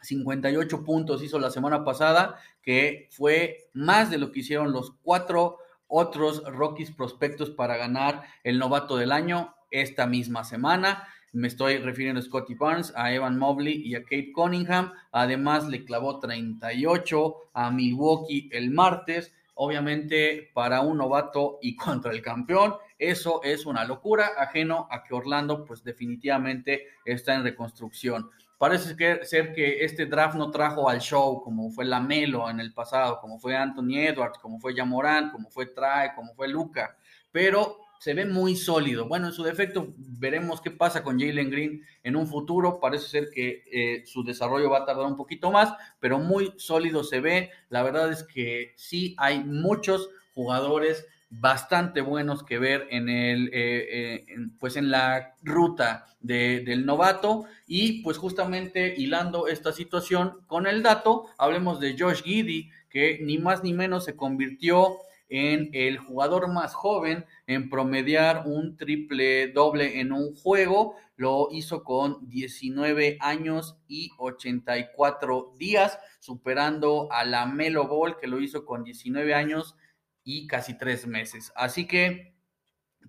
58 0.01 0.83
puntos 0.83 1.23
hizo 1.23 1.39
la 1.39 1.49
semana 1.49 1.83
pasada, 1.83 2.37
que 2.61 3.09
fue 3.11 3.69
más 3.73 4.11
de 4.11 4.17
lo 4.17 4.31
que 4.31 4.41
hicieron 4.41 4.71
los 4.71 4.91
cuatro 5.01 5.57
otros 5.87 6.43
Rockies 6.43 6.91
prospectos 6.91 7.49
para 7.49 7.77
ganar 7.77 8.23
el 8.43 8.59
novato 8.59 8.97
del 8.97 9.11
año 9.11 9.55
esta 9.71 10.05
misma 10.05 10.43
semana. 10.43 11.07
Me 11.33 11.47
estoy 11.47 11.77
refiriendo 11.77 12.19
a 12.19 12.23
Scotty 12.23 12.55
Barnes, 12.55 12.93
a 12.95 13.13
Evan 13.13 13.37
Mobley 13.37 13.81
y 13.85 13.95
a 13.95 14.03
Kate 14.03 14.31
Cunningham. 14.33 14.93
Además, 15.11 15.67
le 15.67 15.83
clavó 15.83 16.19
38 16.19 17.35
a 17.53 17.71
Milwaukee 17.71 18.49
el 18.51 18.71
martes 18.71 19.33
obviamente 19.57 20.49
para 20.53 20.81
un 20.81 20.97
novato 20.97 21.59
y 21.61 21.75
contra 21.75 22.11
el 22.11 22.21
campeón, 22.21 22.75
eso 22.97 23.41
es 23.43 23.65
una 23.65 23.83
locura, 23.85 24.31
ajeno 24.37 24.87
a 24.89 25.03
que 25.03 25.13
Orlando 25.13 25.65
pues 25.65 25.83
definitivamente 25.83 26.87
está 27.05 27.35
en 27.35 27.43
reconstrucción. 27.43 28.29
Parece 28.57 28.95
ser 29.23 29.53
que 29.53 29.85
este 29.85 30.07
draft 30.07 30.35
no 30.35 30.49
trajo 30.49 30.89
al 30.89 30.99
show 30.99 31.43
como 31.43 31.69
fue 31.69 31.85
la 31.85 31.99
Melo 31.99 32.49
en 32.49 32.59
el 32.59 32.73
pasado, 32.73 33.19
como 33.19 33.37
fue 33.37 33.55
Anthony 33.55 33.97
Edwards, 33.97 34.39
como 34.39 34.59
fue 34.59 34.73
Jamorant, 34.73 35.31
como 35.31 35.51
fue 35.51 35.67
Trae, 35.67 36.15
como 36.15 36.33
fue 36.33 36.47
Luca, 36.47 36.97
pero 37.31 37.86
se 37.99 38.13
ve 38.13 38.25
muy 38.25 38.55
sólido. 38.55 39.07
Bueno, 39.07 39.27
en 39.27 39.33
su 39.33 39.43
defecto 39.43 39.93
veremos 39.97 40.61
qué 40.61 40.71
pasa 40.71 41.03
con 41.03 41.19
Jalen 41.19 41.49
Green 41.49 41.83
en 42.03 42.15
un 42.15 42.27
futuro. 42.27 42.79
Parece 42.79 43.07
ser 43.07 43.29
que 43.33 43.63
eh, 43.71 44.03
su 44.05 44.23
desarrollo 44.23 44.69
va 44.69 44.79
a 44.79 44.85
tardar 44.85 45.05
un 45.05 45.15
poquito 45.15 45.51
más, 45.51 45.73
pero 45.99 46.19
muy 46.19 46.53
sólido 46.57 47.03
se 47.03 47.19
ve. 47.19 47.51
La 47.69 47.83
verdad 47.83 48.11
es 48.11 48.23
que 48.23 48.73
sí 48.75 49.15
hay 49.17 49.43
muchos 49.43 50.09
jugadores 50.33 51.05
bastante 51.29 52.01
buenos 52.01 52.43
que 52.43 52.57
ver 52.57 52.87
en 52.89 53.09
el 53.09 53.47
eh, 53.47 54.23
eh, 54.23 54.25
pues 54.59 54.77
en 54.77 54.89
la 54.91 55.35
ruta 55.43 56.05
del 56.21 56.85
novato 56.85 57.45
y 57.67 58.01
pues 58.01 58.17
justamente 58.17 58.95
hilando 58.97 59.47
esta 59.47 59.73
situación 59.73 60.39
con 60.47 60.67
el 60.67 60.83
dato 60.83 61.25
hablemos 61.37 61.79
de 61.79 61.97
Josh 61.99 62.23
Giddy 62.23 62.69
que 62.89 63.19
ni 63.21 63.37
más 63.37 63.63
ni 63.63 63.73
menos 63.73 64.05
se 64.05 64.15
convirtió 64.15 64.99
en 65.29 65.69
el 65.73 65.97
jugador 65.97 66.51
más 66.51 66.73
joven 66.73 67.25
en 67.47 67.69
promediar 67.69 68.43
un 68.45 68.77
triple 68.77 69.49
doble 69.49 69.99
en 69.99 70.11
un 70.11 70.35
juego. 70.35 70.95
Lo 71.15 71.49
hizo 71.51 71.83
con 71.83 72.29
19 72.29 73.17
años 73.19 73.77
y 73.87 74.11
84 74.17 75.53
días, 75.57 75.99
superando 76.19 77.11
a 77.11 77.25
la 77.25 77.45
Melo 77.45 77.87
Ball, 77.87 78.17
que 78.17 78.27
lo 78.27 78.39
hizo 78.39 78.65
con 78.65 78.83
19 78.83 79.33
años 79.33 79.75
y 80.23 80.47
casi 80.47 80.77
tres 80.77 81.07
meses. 81.07 81.51
Así 81.55 81.87
que, 81.87 82.33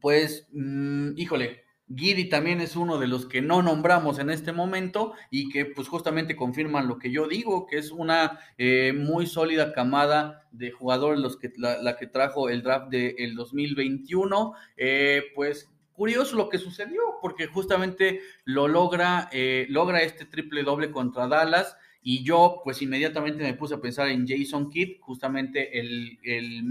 pues, 0.00 0.48
mm, 0.52 1.16
híjole, 1.16 1.64
Giri 1.94 2.28
también 2.28 2.60
es 2.60 2.76
uno 2.76 2.98
de 2.98 3.06
los 3.06 3.26
que 3.26 3.40
no 3.40 3.62
nombramos 3.62 4.18
en 4.18 4.28
este 4.30 4.52
momento 4.52 5.14
y 5.30 5.48
que 5.48 5.64
pues 5.64 5.88
justamente 5.88 6.36
confirman 6.36 6.86
lo 6.86 6.98
que 6.98 7.10
yo 7.10 7.26
digo, 7.26 7.66
que 7.66 7.78
es 7.78 7.90
una 7.90 8.38
eh, 8.58 8.92
muy 8.94 9.26
sólida 9.26 9.72
camada 9.72 10.46
de 10.52 10.70
jugadores 10.70 11.20
los 11.20 11.38
que, 11.38 11.50
la, 11.56 11.96
que 11.96 12.06
trajo 12.06 12.50
el 12.50 12.62
draft 12.62 12.90
del 12.90 13.34
2021. 13.34 14.52
Eh, 14.76 15.22
pues 15.34 15.70
curioso 15.92 16.36
lo 16.36 16.48
que 16.48 16.58
sucedió, 16.58 17.00
porque 17.22 17.46
justamente 17.46 18.20
lo 18.44 18.68
logra, 18.68 19.28
eh, 19.32 19.66
logra 19.70 20.02
este 20.02 20.26
triple 20.26 20.62
doble 20.64 20.90
contra 20.90 21.26
Dallas. 21.26 21.76
Y 22.02 22.22
yo, 22.22 22.60
pues 22.64 22.80
inmediatamente 22.82 23.42
me 23.42 23.54
puse 23.54 23.74
a 23.74 23.80
pensar 23.80 24.08
en 24.08 24.26
Jason 24.26 24.70
Kidd, 24.70 25.00
justamente 25.00 25.78
el, 25.78 26.18
el, 26.22 26.64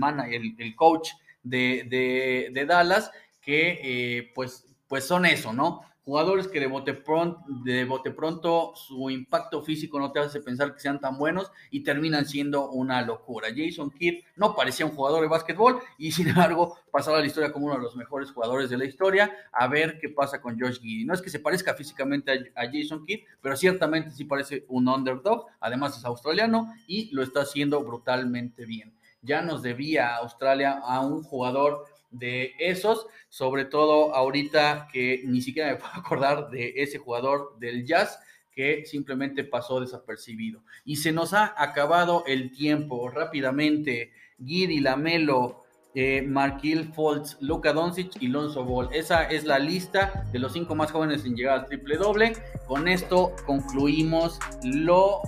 el, 0.58 0.76
coach 0.76 1.10
de, 1.44 1.86
de, 1.90 2.50
de 2.54 2.66
Dallas, 2.66 3.12
que 3.42 4.32
pues 4.34 4.67
pues 4.88 5.06
son 5.06 5.26
eso, 5.26 5.54
¿no? 5.54 5.82
Jugadores 6.08 6.48
que 6.48 6.62
de 6.62 6.68
bote, 6.68 6.94
pronto, 6.94 7.42
de 7.66 7.84
bote 7.84 8.12
pronto 8.12 8.72
su 8.78 9.10
impacto 9.10 9.62
físico 9.62 10.00
no 10.00 10.14
te 10.14 10.22
hace 10.22 10.40
pensar 10.40 10.74
que 10.74 10.80
sean 10.80 11.02
tan 11.02 11.18
buenos 11.18 11.52
y 11.70 11.84
terminan 11.84 12.26
siendo 12.26 12.70
una 12.70 13.02
locura. 13.02 13.50
Jason 13.54 13.92
Kidd 13.92 14.24
no 14.38 14.56
parecía 14.56 14.86
un 14.86 14.94
jugador 14.94 15.22
de 15.22 15.28
básquetbol 15.28 15.82
y 15.98 16.12
sin 16.14 16.30
embargo 16.30 16.78
pasaba 16.92 17.20
la 17.20 17.26
historia 17.26 17.52
como 17.52 17.66
uno 17.66 17.76
de 17.76 17.82
los 17.82 17.98
mejores 17.98 18.32
jugadores 18.32 18.70
de 18.70 18.78
la 18.78 18.86
historia. 18.86 19.36
A 19.52 19.68
ver 19.68 20.00
qué 20.00 20.08
pasa 20.08 20.42
con 20.42 20.58
Josh 20.58 20.80
Giddy. 20.80 21.04
No 21.04 21.14
es 21.14 21.22
que 21.22 21.30
se 21.30 21.42
parezca 21.42 21.74
físicamente 21.74 22.32
a, 22.32 22.62
a 22.62 22.72
Jason 22.72 23.06
Kidd, 23.06 23.26
pero 23.42 23.58
ciertamente 23.58 24.12
sí 24.12 24.24
parece 24.24 24.64
un 24.70 24.88
underdog. 24.88 25.48
Además 25.60 25.98
es 25.98 26.06
australiano 26.06 26.74
y 26.88 27.14
lo 27.14 27.22
está 27.22 27.42
haciendo 27.42 27.84
brutalmente 27.84 28.66
bien. 28.66 28.94
Ya 29.22 29.42
nos 29.42 29.62
debía 29.62 30.16
Australia 30.16 30.80
a 30.86 31.02
un 31.02 31.22
jugador 31.22 31.86
de 32.10 32.54
esos, 32.60 33.08
sobre 33.30 33.66
todo 33.66 34.16
ahorita 34.16 34.88
que 34.92 35.24
ni 35.26 35.42
siquiera 35.42 35.72
me 35.72 35.76
puedo 35.78 35.94
acordar 35.96 36.50
de 36.50 36.74
ese 36.78 36.98
jugador 36.98 37.58
del 37.60 37.86
jazz 37.86 38.20
que 38.52 38.86
simplemente 38.86 39.44
pasó 39.44 39.80
desapercibido. 39.80 40.64
Y 40.84 40.96
se 40.96 41.12
nos 41.12 41.34
ha 41.34 41.54
acabado 41.62 42.24
el 42.26 42.52
tiempo 42.52 43.08
rápidamente. 43.10 44.12
Giri, 44.44 44.80
Lamelo, 44.80 45.64
eh, 45.94 46.22
Marquil 46.22 46.92
Foltz, 46.94 47.38
Luka 47.40 47.74
Doncic 47.74 48.22
y 48.22 48.28
Lonzo 48.28 48.64
Ball. 48.64 48.90
Esa 48.94 49.24
es 49.24 49.46
la 49.46 49.60
lista 49.60 50.26
de 50.32 50.40
los 50.40 50.54
cinco 50.54 50.76
más 50.76 50.92
jóvenes 50.92 51.26
en 51.26 51.36
llegar 51.36 51.60
al 51.60 51.66
triple 51.66 51.98
doble. 51.98 52.34
Con 52.68 52.88
esto 52.88 53.36
concluimos 53.46 54.40
lo 54.64 55.22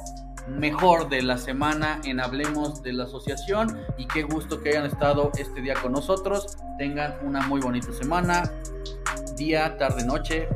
mejor 0.50 1.10
de 1.10 1.22
la 1.22 1.38
semana 1.38 2.02
en 2.04 2.20
Hablemos 2.20 2.82
de 2.82 2.94
la 2.94 3.06
Asociación 3.06 3.80
y 3.98 4.08
qué 4.08 4.24
gusto 4.24 4.62
que 4.62 4.70
hayan 4.70 4.86
estado 4.86 5.32
este 5.38 5.62
día 5.62 5.76
con 5.76 5.92
nosotros. 5.92 6.58
Tengan 6.78 7.16
una 7.24 7.42
muy 7.48 7.62
bonita 7.62 7.92
semana, 7.94 8.52
día, 9.38 9.78
tarde, 9.78 10.06
noche. 10.06 10.48